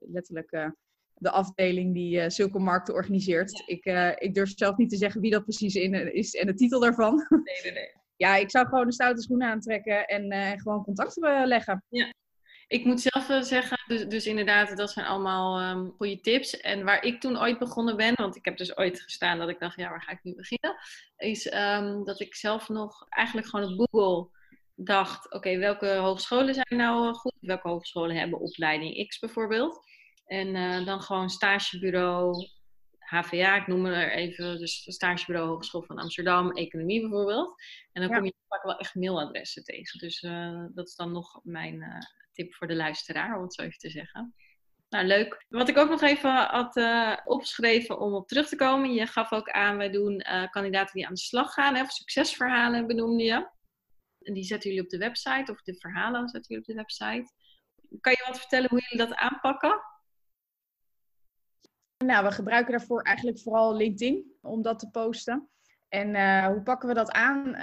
letterlijk 0.00 0.72
de 1.14 1.30
afdeling 1.30 1.94
die 1.94 2.30
zulke 2.30 2.58
markten 2.58 2.94
organiseert. 2.94 3.62
Ik, 3.66 3.84
ik 4.18 4.34
durf 4.34 4.52
zelf 4.54 4.76
niet 4.76 4.90
te 4.90 4.96
zeggen 4.96 5.20
wie 5.20 5.30
dat 5.30 5.42
precies 5.42 5.74
in, 5.74 6.14
is 6.14 6.34
en 6.34 6.46
de 6.46 6.54
titel 6.54 6.80
daarvan. 6.80 7.26
Nee, 7.28 7.60
nee, 7.62 7.72
nee. 7.72 7.92
Ja, 8.16 8.36
ik 8.36 8.50
zou 8.50 8.66
gewoon 8.66 8.86
de 8.86 8.92
stoute 8.92 9.22
schoenen 9.22 9.48
aantrekken 9.48 10.06
en 10.06 10.60
gewoon 10.60 10.84
contact 10.84 11.16
leggen. 11.44 11.84
Ja, 11.88 12.12
ik 12.68 12.84
moet 12.84 13.00
zelf 13.00 13.44
zeggen, 13.46 13.78
dus, 13.86 14.06
dus 14.06 14.26
inderdaad, 14.26 14.76
dat 14.76 14.90
zijn 14.90 15.06
allemaal 15.06 15.70
um, 15.70 15.92
goede 15.96 16.20
tips. 16.20 16.60
En 16.60 16.84
waar 16.84 17.02
ik 17.04 17.20
toen 17.20 17.40
ooit 17.40 17.58
begonnen 17.58 17.96
ben, 17.96 18.14
want 18.14 18.36
ik 18.36 18.44
heb 18.44 18.56
dus 18.56 18.76
ooit 18.76 19.00
gestaan 19.00 19.38
dat 19.38 19.48
ik 19.48 19.58
dacht, 19.58 19.76
ja, 19.76 19.88
waar 19.88 20.02
ga 20.02 20.12
ik 20.12 20.22
nu 20.22 20.34
beginnen? 20.34 20.76
Is 21.16 21.52
um, 21.52 22.04
dat 22.04 22.20
ik 22.20 22.34
zelf 22.34 22.68
nog 22.68 23.06
eigenlijk 23.08 23.48
gewoon 23.48 23.72
op 23.72 23.88
Google 23.90 24.28
dacht, 24.74 25.32
oké, 25.32 25.58
welke 25.58 25.94
hogescholen 25.94 26.54
zijn 26.54 26.66
nou 26.76 27.08
eh, 27.08 27.14
goed? 27.14 27.36
Welke 27.40 27.68
hogescholen 27.68 28.16
hebben 28.16 28.40
opleiding 28.40 29.08
X 29.08 29.18
bijvoorbeeld? 29.18 29.80
En 30.26 30.54
uh, 30.54 30.86
dan 30.86 31.00
gewoon 31.00 31.30
stagebureau, 31.30 32.48
HVA, 33.04 33.56
ik 33.56 33.66
noem 33.66 33.86
er 33.86 34.12
even, 34.12 34.58
dus 34.58 34.84
stagebureau 34.86 35.48
Hogeschool 35.48 35.82
van 35.82 35.98
Amsterdam, 35.98 36.50
economie 36.50 37.00
bijvoorbeeld. 37.00 37.62
En 37.92 38.02
dan 38.02 38.14
kom 38.14 38.24
je 38.24 38.34
vaak 38.48 38.62
wel 38.62 38.78
echt 38.78 38.94
mailadressen 38.94 39.64
tegen. 39.64 39.98
Dus 39.98 40.22
uh, 40.22 40.64
dat 40.74 40.88
is 40.88 40.94
dan 40.94 41.12
nog 41.12 41.40
mijn 41.42 41.74
uh, 41.74 41.98
tip 42.32 42.54
voor 42.54 42.66
de 42.66 42.74
luisteraar, 42.74 43.36
om 43.36 43.42
het 43.42 43.54
zo 43.54 43.62
even 43.62 43.78
te 43.78 43.90
zeggen. 43.90 44.34
Nou, 44.88 45.06
leuk. 45.06 45.44
Wat 45.48 45.68
ik 45.68 45.78
ook 45.78 45.90
nog 45.90 46.02
even 46.02 46.30
had 46.30 46.76
uh, 46.76 47.16
opgeschreven 47.24 47.98
om 47.98 48.14
op 48.14 48.28
terug 48.28 48.48
te 48.48 48.56
komen. 48.56 48.92
Je 48.92 49.06
gaf 49.06 49.32
ook 49.32 49.50
aan, 49.50 49.76
wij 49.76 49.90
doen 49.90 50.24
kandidaten 50.50 50.94
die 50.94 51.06
aan 51.06 51.14
de 51.14 51.20
slag 51.20 51.52
gaan. 51.52 51.74
Hè, 51.74 51.82
of 51.82 51.90
succesverhalen 51.90 52.86
benoemde 52.86 53.22
je. 53.22 53.48
En 54.20 54.34
die 54.34 54.44
zetten 54.44 54.70
jullie 54.70 54.84
op 54.84 54.90
de 54.90 54.98
website, 54.98 55.52
of 55.52 55.62
de 55.62 55.76
verhalen 55.76 56.28
zetten 56.28 56.54
jullie 56.54 56.68
op 56.68 56.74
de 56.74 56.82
website. 56.82 57.32
Kan 58.00 58.12
je 58.12 58.24
wat 58.26 58.38
vertellen 58.38 58.70
hoe 58.70 58.80
jullie 58.80 59.06
dat 59.06 59.16
aanpakken? 59.16 59.80
Nou, 62.04 62.24
we 62.24 62.32
gebruiken 62.32 62.72
daarvoor 62.72 63.02
eigenlijk 63.02 63.38
vooral 63.38 63.76
LinkedIn 63.76 64.32
om 64.40 64.62
dat 64.62 64.78
te 64.78 64.90
posten. 64.90 65.48
En 65.88 66.08
uh, 66.08 66.46
hoe 66.46 66.62
pakken 66.62 66.88
we 66.88 66.94
dat 66.94 67.10
aan? 67.10 67.48
Uh, 67.48 67.54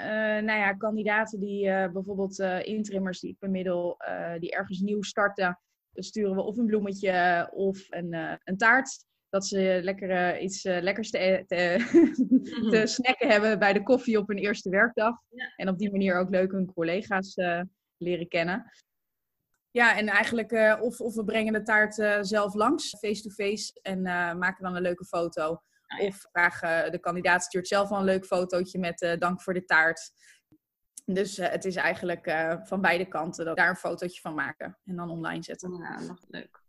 nou 0.45 0.59
ja, 0.59 0.73
kandidaten 0.73 1.39
die 1.39 1.65
uh, 1.65 1.91
bijvoorbeeld 1.91 2.39
intrimmers 2.63 3.19
die 3.19 3.29
ik 3.29 3.39
bemiddel, 3.39 3.97
die 4.39 4.51
ergens 4.51 4.79
nieuw 4.79 5.01
starten, 5.01 5.59
sturen 5.93 6.35
we 6.35 6.41
of 6.41 6.57
een 6.57 6.65
bloemetje 6.65 7.49
of 7.53 7.85
een, 7.89 8.39
een 8.43 8.57
taart. 8.57 9.05
Dat 9.29 9.47
ze 9.47 9.79
lekker 9.83 10.39
iets 10.39 10.63
lekkers 10.63 11.09
te, 11.09 11.43
te, 11.47 11.77
te, 12.71 12.87
snacken 12.87 13.29
hebben 13.29 13.59
bij 13.59 13.73
de 13.73 13.83
koffie 13.83 14.17
op 14.17 14.27
hun 14.27 14.37
eerste 14.37 14.69
werkdag. 14.69 15.15
Ja. 15.29 15.53
En 15.55 15.69
op 15.69 15.77
die 15.77 15.91
manier 15.91 16.19
ook 16.19 16.29
leuk 16.29 16.51
hun 16.51 16.73
collega's 16.73 17.35
leren 17.97 18.27
kennen. 18.27 18.71
Ja, 19.71 19.97
en 19.97 20.07
eigenlijk, 20.07 20.51
of, 20.81 20.99
of 20.99 21.15
we 21.15 21.23
brengen 21.23 21.53
de 21.53 21.61
taart 21.61 21.93
zelf 22.21 22.53
langs, 22.53 22.89
face-to-face, 22.99 23.71
-face, 23.73 23.79
en 23.81 24.01
maken 24.37 24.63
dan 24.63 24.75
een 24.75 24.81
leuke 24.81 25.05
foto. 25.05 25.61
Nou 25.87 26.07
of 26.07 26.25
vraag, 26.31 26.63
uh, 26.63 26.89
de 26.89 26.99
kandidaat 26.99 27.43
stuurt 27.43 27.67
zelf 27.67 27.89
wel 27.89 27.99
een 27.99 28.05
leuk 28.05 28.25
fotootje 28.25 28.79
met 28.79 29.15
dank 29.19 29.41
voor 29.41 29.53
de 29.53 29.65
taart. 29.65 30.11
Dus 31.05 31.37
het 31.37 31.65
is 31.65 31.75
eigenlijk 31.75 32.31
van 32.63 32.81
beide 32.81 33.07
kanten 33.07 33.45
dat 33.45 33.57
daar 33.57 33.69
een 33.69 33.75
fotootje 33.75 34.21
van 34.21 34.33
maken 34.33 34.77
en 34.85 34.95
dan 34.95 35.09
online 35.09 35.43
zetten. 35.43 35.77
Ja, 35.77 35.99
nog 35.99 36.23
leuk. 36.27 36.61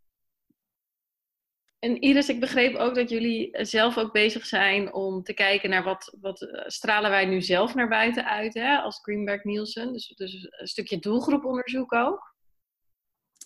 En 1.79 2.01
Iris, 2.01 2.29
ik 2.29 2.41
begreep 2.41 2.75
ook 2.75 2.95
dat 2.95 3.11
jullie 3.11 3.65
zelf 3.65 3.99
ook 3.99 4.13
bezig 4.13 4.47
zijn 4.47 4.93
om 4.93 5.23
te 5.23 5.35
kijken 5.35 5.71
naar 5.71 5.83
wat, 5.83 6.17
wat 6.21 6.49
stralen 6.67 7.11
wij 7.11 7.27
nu 7.27 7.43
zelf 7.43 7.75
naar 7.75 7.89
buiten 7.89 8.25
uit 8.25 8.55
hè, 8.55 8.77
als 8.77 9.01
Greenberg 9.01 9.45
Nielsen. 9.45 9.93
Dus, 9.93 10.09
dus 10.09 10.49
een 10.51 10.67
stukje 10.67 10.99
doelgroeponderzoek 10.99 11.93
ook. 11.93 12.32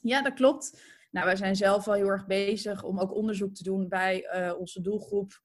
Ja, 0.02 0.22
dat 0.22 0.35
klopt. 0.35 0.82
Nou, 1.11 1.26
wij 1.26 1.37
zijn 1.37 1.56
zelf 1.56 1.85
wel 1.85 1.94
heel 1.94 2.09
erg 2.09 2.26
bezig 2.26 2.82
om 2.82 3.00
ook 3.00 3.14
onderzoek 3.14 3.54
te 3.54 3.62
doen 3.62 3.88
bij 3.88 4.30
onze 4.59 4.80
doelgroep 4.80 5.40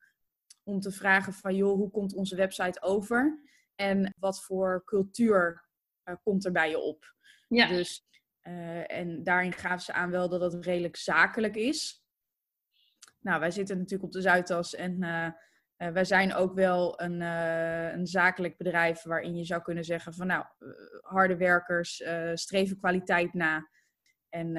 om 0.63 0.79
te 0.79 0.91
vragen 0.91 1.33
van 1.33 1.55
joh, 1.55 1.75
hoe 1.75 1.91
komt 1.91 2.13
onze 2.13 2.35
website 2.35 2.81
over? 2.81 3.39
En 3.75 4.13
wat 4.17 4.43
voor 4.43 4.81
cultuur 4.85 5.65
uh, 6.05 6.15
komt 6.23 6.45
er 6.45 6.51
bij 6.51 6.69
je 6.69 6.79
op? 6.79 7.15
Ja. 7.47 7.67
Dus, 7.67 8.05
uh, 8.43 8.91
en 8.91 9.23
daarin 9.23 9.53
gaven 9.53 9.81
ze 9.81 9.93
aan 9.93 10.11
wel 10.11 10.29
dat 10.29 10.53
het 10.53 10.65
redelijk 10.65 10.95
zakelijk 10.95 11.55
is. 11.55 12.05
Nou, 13.19 13.39
wij 13.39 13.51
zitten 13.51 13.77
natuurlijk 13.77 14.03
op 14.03 14.11
de 14.11 14.21
Zuidas 14.21 14.75
en 14.75 14.99
wij 15.75 16.05
zijn 16.05 16.33
ook 16.33 16.53
wel 16.53 17.01
een, 17.01 17.21
een, 17.21 18.07
zakelijk 18.07 18.57
bedrijf 18.57 19.03
waarin 19.03 19.35
je 19.35 19.45
zou 19.45 19.61
kunnen 19.61 19.83
zeggen 19.83 20.13
van 20.13 20.27
nou, 20.27 20.45
harde 21.01 21.37
werkers 21.37 22.03
streven 22.33 22.77
kwaliteit 22.77 23.33
na 23.33 23.69
en 24.31 24.51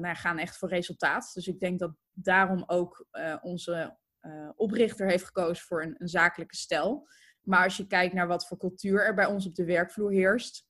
nou, 0.00 0.14
gaan 0.14 0.38
echt 0.38 0.56
voor 0.56 0.68
resultaat. 0.68 1.30
Dus 1.34 1.46
ik 1.46 1.60
denk 1.60 1.78
dat 1.78 1.92
daarom 2.12 2.62
ook 2.66 3.06
onze 3.40 3.98
oprichter 4.56 5.08
heeft 5.08 5.24
gekozen 5.24 5.66
voor 5.66 5.82
een, 5.82 5.94
een 5.98 6.08
zakelijke 6.08 6.56
stijl. 6.56 7.08
Maar 7.40 7.64
als 7.64 7.76
je 7.76 7.86
kijkt 7.86 8.14
naar 8.14 8.26
wat 8.26 8.46
voor 8.46 8.58
cultuur 8.58 9.04
er 9.04 9.14
bij 9.14 9.26
ons 9.26 9.46
op 9.46 9.54
de 9.54 9.64
werkvloer 9.64 10.12
heerst, 10.12 10.66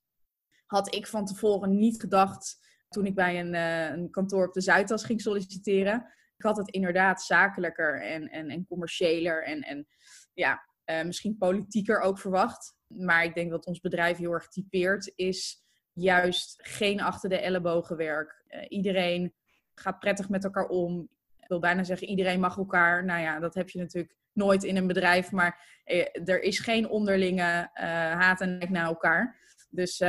had 0.67 0.95
ik 0.95 1.07
van 1.07 1.25
tevoren 1.25 1.77
niet 1.77 2.01
gedacht 2.01 2.59
toen 2.89 3.07
ik 3.07 3.15
bij 3.15 3.41
een, 3.41 3.55
een 3.99 4.11
kantoor 4.11 4.47
op 4.47 4.53
de 4.53 4.61
Zuidas 4.61 5.05
ging 5.05 5.21
solliciteren. 5.21 5.97
Ik 6.37 6.45
had 6.45 6.57
het 6.57 6.71
inderdaad 6.71 7.23
zakelijker 7.23 8.03
en, 8.03 8.29
en, 8.29 8.49
en 8.49 8.67
commerciëler 8.67 9.45
en, 9.45 9.61
en 9.61 9.87
ja, 10.33 10.63
misschien 11.05 11.37
politieker 11.37 12.01
ook 12.01 12.19
verwacht. 12.19 12.75
Maar 12.87 13.25
ik 13.25 13.35
denk 13.35 13.51
dat 13.51 13.67
ons 13.67 13.81
bedrijf 13.81 14.17
heel 14.17 14.33
erg 14.33 14.49
typeert 14.49 15.13
is 15.15 15.67
juist 16.01 16.59
geen 16.63 17.01
achter 17.01 17.29
de 17.29 17.39
ellebogen 17.39 17.97
werk. 17.97 18.45
Uh, 18.49 18.65
iedereen 18.69 19.35
gaat 19.75 19.99
prettig 19.99 20.29
met 20.29 20.45
elkaar 20.45 20.67
om. 20.67 21.09
Ik 21.39 21.49
wil 21.49 21.59
bijna 21.59 21.83
zeggen, 21.83 22.09
iedereen 22.09 22.41
mag 22.41 22.57
elkaar. 22.57 23.05
Nou 23.05 23.21
ja, 23.21 23.39
dat 23.39 23.55
heb 23.55 23.69
je 23.69 23.79
natuurlijk 23.79 24.15
nooit 24.33 24.65
in 24.65 24.77
een 24.77 24.87
bedrijf. 24.87 25.33
Maar 25.33 25.81
er 26.25 26.43
is 26.43 26.59
geen 26.59 26.89
onderlinge 26.89 27.71
haat 28.13 28.41
en 28.41 28.59
nek 28.59 28.71
naar 28.71 28.87
elkaar. 28.87 29.37
Dus 29.71 30.03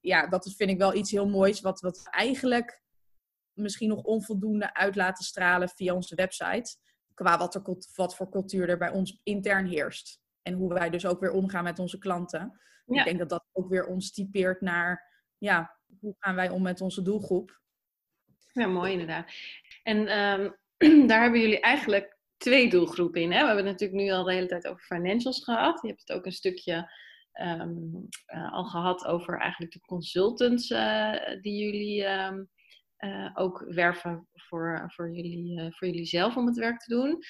ja, 0.00 0.26
dat 0.26 0.54
vind 0.56 0.70
ik 0.70 0.78
wel 0.78 0.94
iets 0.94 1.10
heel 1.10 1.28
moois, 1.28 1.60
wat, 1.60 1.80
wat 1.80 2.08
eigenlijk 2.10 2.82
misschien 3.52 3.88
nog 3.88 4.02
onvoldoende 4.02 4.74
uit 4.74 4.96
laten 4.96 5.24
stralen 5.24 5.68
via 5.68 5.94
onze 5.94 6.14
website. 6.14 6.76
Qua 7.14 7.38
wat, 7.38 7.54
er, 7.54 7.62
wat 7.94 8.16
voor 8.16 8.30
cultuur 8.30 8.68
er 8.68 8.78
bij 8.78 8.90
ons 8.90 9.20
intern 9.22 9.66
heerst. 9.66 10.20
En 10.42 10.54
hoe 10.54 10.74
wij 10.74 10.90
dus 10.90 11.06
ook 11.06 11.20
weer 11.20 11.32
omgaan 11.32 11.64
met 11.64 11.78
onze 11.78 11.98
klanten. 11.98 12.60
Ik 12.86 13.04
denk 13.04 13.18
dat 13.18 13.28
dat 13.28 13.44
ook 13.52 13.68
weer 13.68 13.86
ons 13.86 14.12
typeert 14.12 14.60
naar, 14.60 15.11
ja, 15.42 15.78
hoe 16.00 16.14
gaan 16.18 16.34
wij 16.34 16.50
om 16.50 16.62
met 16.62 16.80
onze 16.80 17.02
doelgroep? 17.02 17.60
Ja, 18.52 18.66
mooi 18.66 18.92
inderdaad. 18.92 19.32
En 19.82 20.06
ehm, 20.06 20.50
daar 21.08 21.22
hebben 21.22 21.40
jullie 21.40 21.60
eigenlijk 21.60 22.18
twee 22.36 22.70
doelgroepen 22.70 23.20
in. 23.20 23.32
Hè? 23.32 23.40
We 23.40 23.46
hebben 23.46 23.66
het 23.66 23.80
natuurlijk 23.80 24.00
nu 24.02 24.10
al 24.10 24.24
de 24.24 24.32
hele 24.32 24.46
tijd 24.46 24.66
over 24.66 24.82
financials 24.82 25.44
gehad. 25.44 25.82
Je 25.82 25.88
hebt 25.88 26.00
het 26.00 26.12
ook 26.12 26.26
een 26.26 26.32
stukje 26.32 26.90
Ehm, 27.32 27.72
eh, 28.26 28.52
al 28.52 28.64
gehad 28.64 29.04
over 29.06 29.38
eigenlijk 29.38 29.72
de 29.72 29.80
consultants 29.80 30.70
eh, 30.70 31.40
die 31.40 31.64
jullie 31.64 32.04
um, 32.04 32.48
ook 33.34 33.64
werven 33.68 34.28
voor, 34.32 34.92
voor, 34.94 35.14
jullie, 35.14 35.72
voor 35.72 35.88
jullie 35.88 36.04
zelf 36.04 36.36
om 36.36 36.46
het 36.46 36.56
werk 36.56 36.78
te 36.78 36.94
doen. 36.94 37.22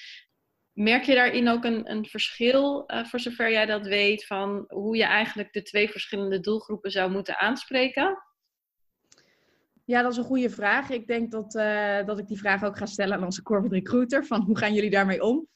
Merk 0.73 1.03
je 1.03 1.15
daarin 1.15 1.47
ook 1.47 1.63
een, 1.63 1.91
een 1.91 2.05
verschil, 2.05 2.83
voor 3.03 3.19
zover 3.19 3.51
jij 3.51 3.65
dat 3.65 3.85
weet, 3.85 4.25
van 4.25 4.65
hoe 4.67 4.97
je 4.97 5.03
eigenlijk 5.03 5.53
de 5.53 5.61
twee 5.61 5.89
verschillende 5.89 6.39
doelgroepen 6.39 6.91
zou 6.91 7.11
moeten 7.11 7.37
aanspreken? 7.39 8.17
Ja, 9.85 10.01
dat 10.01 10.11
is 10.11 10.17
een 10.17 10.23
goede 10.23 10.49
vraag. 10.49 10.89
Ik 10.89 11.07
denk 11.07 11.31
dat, 11.31 11.51
dat 12.07 12.19
ik 12.19 12.27
die 12.27 12.37
vraag 12.37 12.63
ook 12.63 12.77
ga 12.77 12.85
stellen 12.85 13.17
aan 13.17 13.23
onze 13.23 13.43
corporate 13.43 13.75
recruiter. 13.75 14.25
Van 14.25 14.41
hoe 14.41 14.57
gaan 14.57 14.73
jullie 14.73 14.89
daarmee 14.89 15.23
om? 15.23 15.47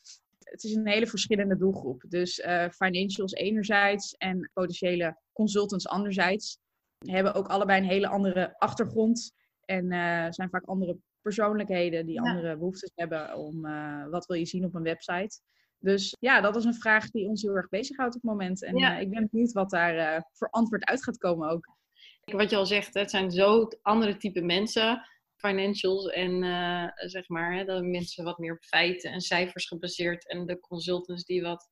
het 0.49 0.63
is 0.63 0.75
een 0.75 0.87
hele 0.87 1.07
verschillende 1.07 1.57
doelgroep. 1.57 2.03
Dus 2.07 2.39
uh, 2.39 2.69
financials 2.69 3.33
enerzijds 3.33 4.13
en 4.13 4.51
potentiële 4.53 5.17
consultants 5.33 5.87
anderzijds 5.87 6.59
hebben 6.97 7.33
ook 7.33 7.47
allebei 7.47 7.81
een 7.81 7.87
hele 7.87 8.07
andere 8.07 8.59
achtergrond 8.59 9.33
en 9.65 9.87
zijn 10.33 10.49
vaak 10.49 10.65
andere 10.65 10.97
persoonlijkheden 11.21 12.05
die 12.05 12.21
andere 12.21 12.57
behoeftes 12.57 12.91
hebben 12.95 13.35
om 13.35 13.65
uh, 13.65 14.09
wat 14.09 14.25
wil 14.25 14.37
je 14.37 14.45
zien 14.45 14.65
op 14.65 14.75
een 14.75 14.83
website. 14.83 15.39
Dus 15.79 16.15
ja, 16.19 16.41
dat 16.41 16.55
is 16.55 16.65
een 16.65 16.73
vraag 16.73 17.09
die 17.09 17.27
ons 17.27 17.41
heel 17.41 17.55
erg 17.55 17.69
bezighoudt 17.69 18.15
op 18.15 18.21
het 18.21 18.31
moment. 18.31 18.63
En 18.63 18.75
ik 18.75 19.09
ben 19.09 19.27
benieuwd 19.31 19.51
wat 19.51 19.69
daar 19.69 20.27
voor 20.33 20.49
antwoord 20.49 20.85
uit 20.85 21.03
gaat 21.03 21.17
komen 21.17 21.49
ook. 21.49 21.75
Wat 22.23 22.49
je 22.49 22.55
al 22.55 22.65
zegt, 22.65 22.93
het 22.93 23.09
zijn 23.09 23.31
zo 23.31 23.67
andere 23.81 24.17
type 24.17 24.41
mensen 24.41 25.07
financials 25.35 26.05
en 26.05 26.43
uh, 26.43 26.87
zeg 26.95 27.27
maar, 27.27 27.55
hè, 27.55 27.65
de 27.65 27.81
mensen 27.81 28.23
wat 28.23 28.37
meer 28.37 28.53
op 28.53 28.63
feiten 28.63 29.11
en 29.11 29.21
cijfers 29.21 29.67
gebaseerd 29.67 30.29
en 30.29 30.45
de 30.45 30.59
consultants 30.59 31.23
die 31.23 31.41
wat, 31.41 31.69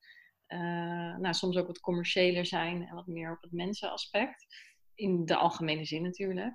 uh, 0.48 1.18
nou, 1.18 1.34
soms 1.34 1.58
ook 1.58 1.68
wat 1.68 1.80
commerciëler 1.80 2.46
zijn 2.46 2.88
en 2.88 2.96
wat 2.96 3.08
meer 3.08 3.32
op 3.32 3.42
het 3.42 3.52
mensenaspect. 3.52 4.46
In 4.94 5.26
de 5.26 5.36
algemene 5.36 5.86
zin 5.86 6.02
natuurlijk. 6.02 6.54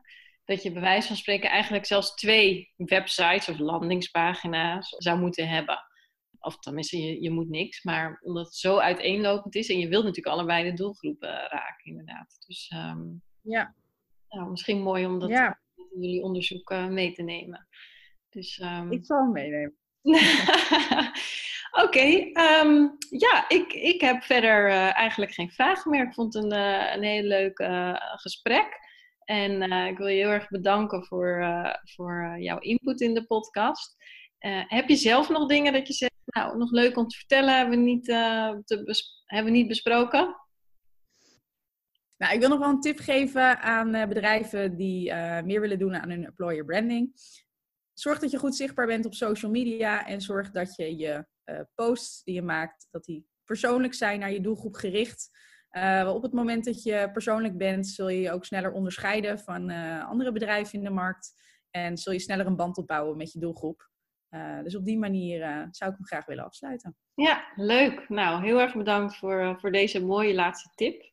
Dat 0.51 0.63
je 0.63 0.73
bij 0.73 0.83
wijze 0.83 1.07
van 1.07 1.17
spreken 1.17 1.51
eigenlijk 1.51 1.87
zelfs 1.87 2.15
twee 2.15 2.73
websites 2.77 3.49
of 3.49 3.59
landingspagina's 3.59 4.95
zou 4.99 5.19
moeten 5.19 5.49
hebben. 5.49 5.79
Of 6.39 6.59
tenminste, 6.59 6.99
je, 6.99 7.23
je 7.23 7.31
moet 7.31 7.49
niks, 7.49 7.83
maar 7.83 8.21
omdat 8.23 8.45
het 8.47 8.55
zo 8.55 8.79
uiteenlopend 8.79 9.55
is 9.55 9.69
en 9.69 9.79
je 9.79 9.89
wilt 9.89 10.05
natuurlijk 10.05 10.37
allebei 10.37 10.71
de 10.71 10.77
doelgroepen 10.77 11.29
raken, 11.29 11.85
inderdaad. 11.85 12.45
Dus 12.47 12.73
um, 12.75 13.23
ja. 13.43 13.75
Nou, 14.29 14.51
misschien 14.51 14.83
mooi 14.83 15.07
om 15.07 15.19
dat 15.19 15.31
ja 15.31 15.61
jullie 15.91 16.23
onderzoek 16.23 16.71
uh, 16.71 16.87
mee 16.87 17.13
te 17.13 17.23
nemen. 17.23 17.69
Dus, 18.29 18.59
um... 18.59 18.93
Ik 18.93 19.05
zal 19.05 19.23
hem 19.23 19.33
meenemen. 19.33 19.77
Oké, 21.71 21.85
okay, 21.85 22.33
ehm, 22.33 22.89
ja, 23.11 23.49
ik, 23.49 23.73
ik 23.73 24.01
heb 24.01 24.23
verder 24.23 24.69
uh, 24.69 24.97
eigenlijk 24.97 25.33
geen 25.33 25.51
vragen 25.51 25.91
meer. 25.91 26.07
Ik 26.07 26.15
vond 26.15 26.35
het 26.35 26.45
een, 26.45 26.53
uh, 26.53 26.95
een 26.95 27.03
heel 27.03 27.23
leuk 27.23 27.63
gesprek. 28.17 28.89
En 29.31 29.63
ik 29.63 29.99
wil 29.99 30.07
je 30.07 30.17
heel 30.17 30.31
erg 30.31 30.49
bedanken 30.49 31.05
voor, 31.05 31.45
voor 31.83 32.37
jouw 32.39 32.59
input 32.59 33.01
in 33.01 33.15
de 33.15 33.27
podcast. 33.27 33.97
heb 34.67 34.89
je 34.89 34.97
zelf 34.97 35.29
nog 35.29 35.49
dingen 35.49 35.73
dat 35.73 35.87
je 35.87 35.93
zegt, 35.93 36.13
nou, 36.25 36.59
nog 36.59 36.71
leuk 36.71 36.97
om 36.97 37.07
te 37.07 37.17
vertellen, 37.17 37.57
hebben 37.57 37.79
we 37.79 37.85
niet, 37.85 38.05
te 38.05 39.05
hebben 39.25 39.53
niet 39.53 39.69
besproken? 39.69 40.37
Nou, 42.17 42.35
ik 42.35 42.41
wil 42.41 42.49
nog 42.49 42.59
wel 42.59 42.69
een 42.69 42.81
tip 42.81 42.99
geven 42.99 43.61
aan 43.61 43.91
bedrijven 44.09 44.77
die 44.77 45.13
meer 45.45 45.61
willen 45.61 45.79
doen 45.79 45.97
aan 45.97 46.11
hun 46.11 46.25
employer 46.25 46.65
branding. 46.65 47.13
Zorg 47.93 48.19
dat 48.19 48.31
je 48.31 48.39
goed 48.39 48.57
zichtbaar 48.57 48.87
bent 48.87 49.07
op 49.07 49.15
social 49.15 49.51
media 49.51 50.07
en 50.07 50.21
zorg 50.21 50.51
dat 50.51 50.77
je 50.77 50.97
je 50.97 51.27
posts 51.75 52.23
die 52.25 52.35
je 52.35 52.43
maakt, 52.43 52.89
dat 52.91 53.05
die 53.05 53.27
persoonlijk 53.45 53.95
zijn, 53.95 54.21
naar 54.21 54.33
je 54.33 54.41
doelgroep 54.41 54.75
gericht. 54.75 55.31
Op 56.07 56.23
het 56.23 56.33
moment 56.33 56.65
dat 56.65 56.83
je 56.83 57.11
persoonlijk 57.13 57.59
bent, 57.59 57.87
zul 57.87 58.09
je 58.09 58.21
je 58.21 58.33
ook 58.33 58.45
sneller 58.45 58.73
onderscheiden 58.73 59.39
van 59.39 59.71
andere 60.01 60.33
bedrijven 60.33 60.79
in 60.79 60.85
de 60.85 60.91
markt. 60.91 61.33
En 61.71 61.97
zul 61.97 62.13
je 62.13 62.19
sneller 62.19 62.47
een 62.47 62.57
band 62.57 62.79
opbouwen 62.79 63.17
met 63.17 63.33
je 63.33 63.39
doelgroep. 63.39 63.91
dus 64.63 64.77
op 64.77 64.85
die 64.85 64.99
manier 64.99 65.39
zou 65.71 65.91
ik 65.91 65.97
hem 65.97 66.07
graag 66.07 66.27
willen 66.27 66.45
afsluiten. 66.45 66.97
Ja, 67.15 67.45
leuk. 67.57 68.09
Nou, 68.09 68.45
heel 68.45 68.61
erg 68.61 68.75
bedankt 68.75 69.17
voor, 69.17 69.57
voor 69.61 69.73
deze 69.73 70.05
mooie 70.05 70.35
laatste 70.35 70.71
tip. 70.75 71.09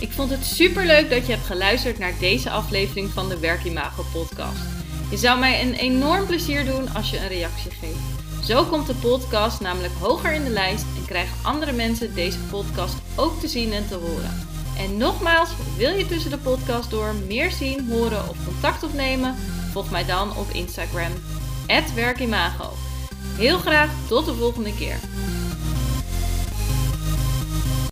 Ik 0.00 0.10
vond 0.10 0.30
het 0.30 0.44
super 0.44 0.86
leuk 0.86 1.10
dat 1.10 1.26
je 1.26 1.32
hebt 1.32 1.46
geluisterd 1.46 1.98
naar 1.98 2.18
deze 2.20 2.50
aflevering 2.50 3.08
van 3.08 3.28
de 3.28 3.40
Werkimago 3.40 4.02
podcast. 4.12 4.64
Je 5.10 5.16
zou 5.16 5.38
mij 5.38 5.62
een 5.62 5.74
enorm 5.74 6.26
plezier 6.26 6.64
doen 6.64 6.88
als 6.88 7.10
je 7.10 7.18
een 7.18 7.28
reactie 7.28 7.70
geeft. 7.70 8.21
Zo 8.44 8.64
komt 8.64 8.86
de 8.86 8.94
podcast 8.94 9.60
namelijk 9.60 9.92
hoger 10.00 10.32
in 10.32 10.44
de 10.44 10.50
lijst 10.50 10.84
en 10.96 11.04
krijgen 11.06 11.36
andere 11.42 11.72
mensen 11.72 12.14
deze 12.14 12.38
podcast 12.38 12.96
ook 13.16 13.40
te 13.40 13.48
zien 13.48 13.72
en 13.72 13.88
te 13.88 13.94
horen. 13.94 14.46
En 14.78 14.96
nogmaals, 14.96 15.50
wil 15.76 15.94
je 15.94 16.06
tussen 16.06 16.30
de 16.30 16.38
podcast 16.38 16.90
door 16.90 17.14
meer 17.26 17.50
zien, 17.50 17.88
horen 17.88 18.28
of 18.28 18.44
contact 18.44 18.82
opnemen? 18.82 19.34
Volg 19.72 19.90
mij 19.90 20.04
dan 20.04 20.36
op 20.36 20.50
Instagram, 20.52 21.12
werkimago. 21.94 22.72
Heel 23.36 23.58
graag 23.58 23.90
tot 24.08 24.26
de 24.26 24.34
volgende 24.34 24.74
keer. 24.74 24.96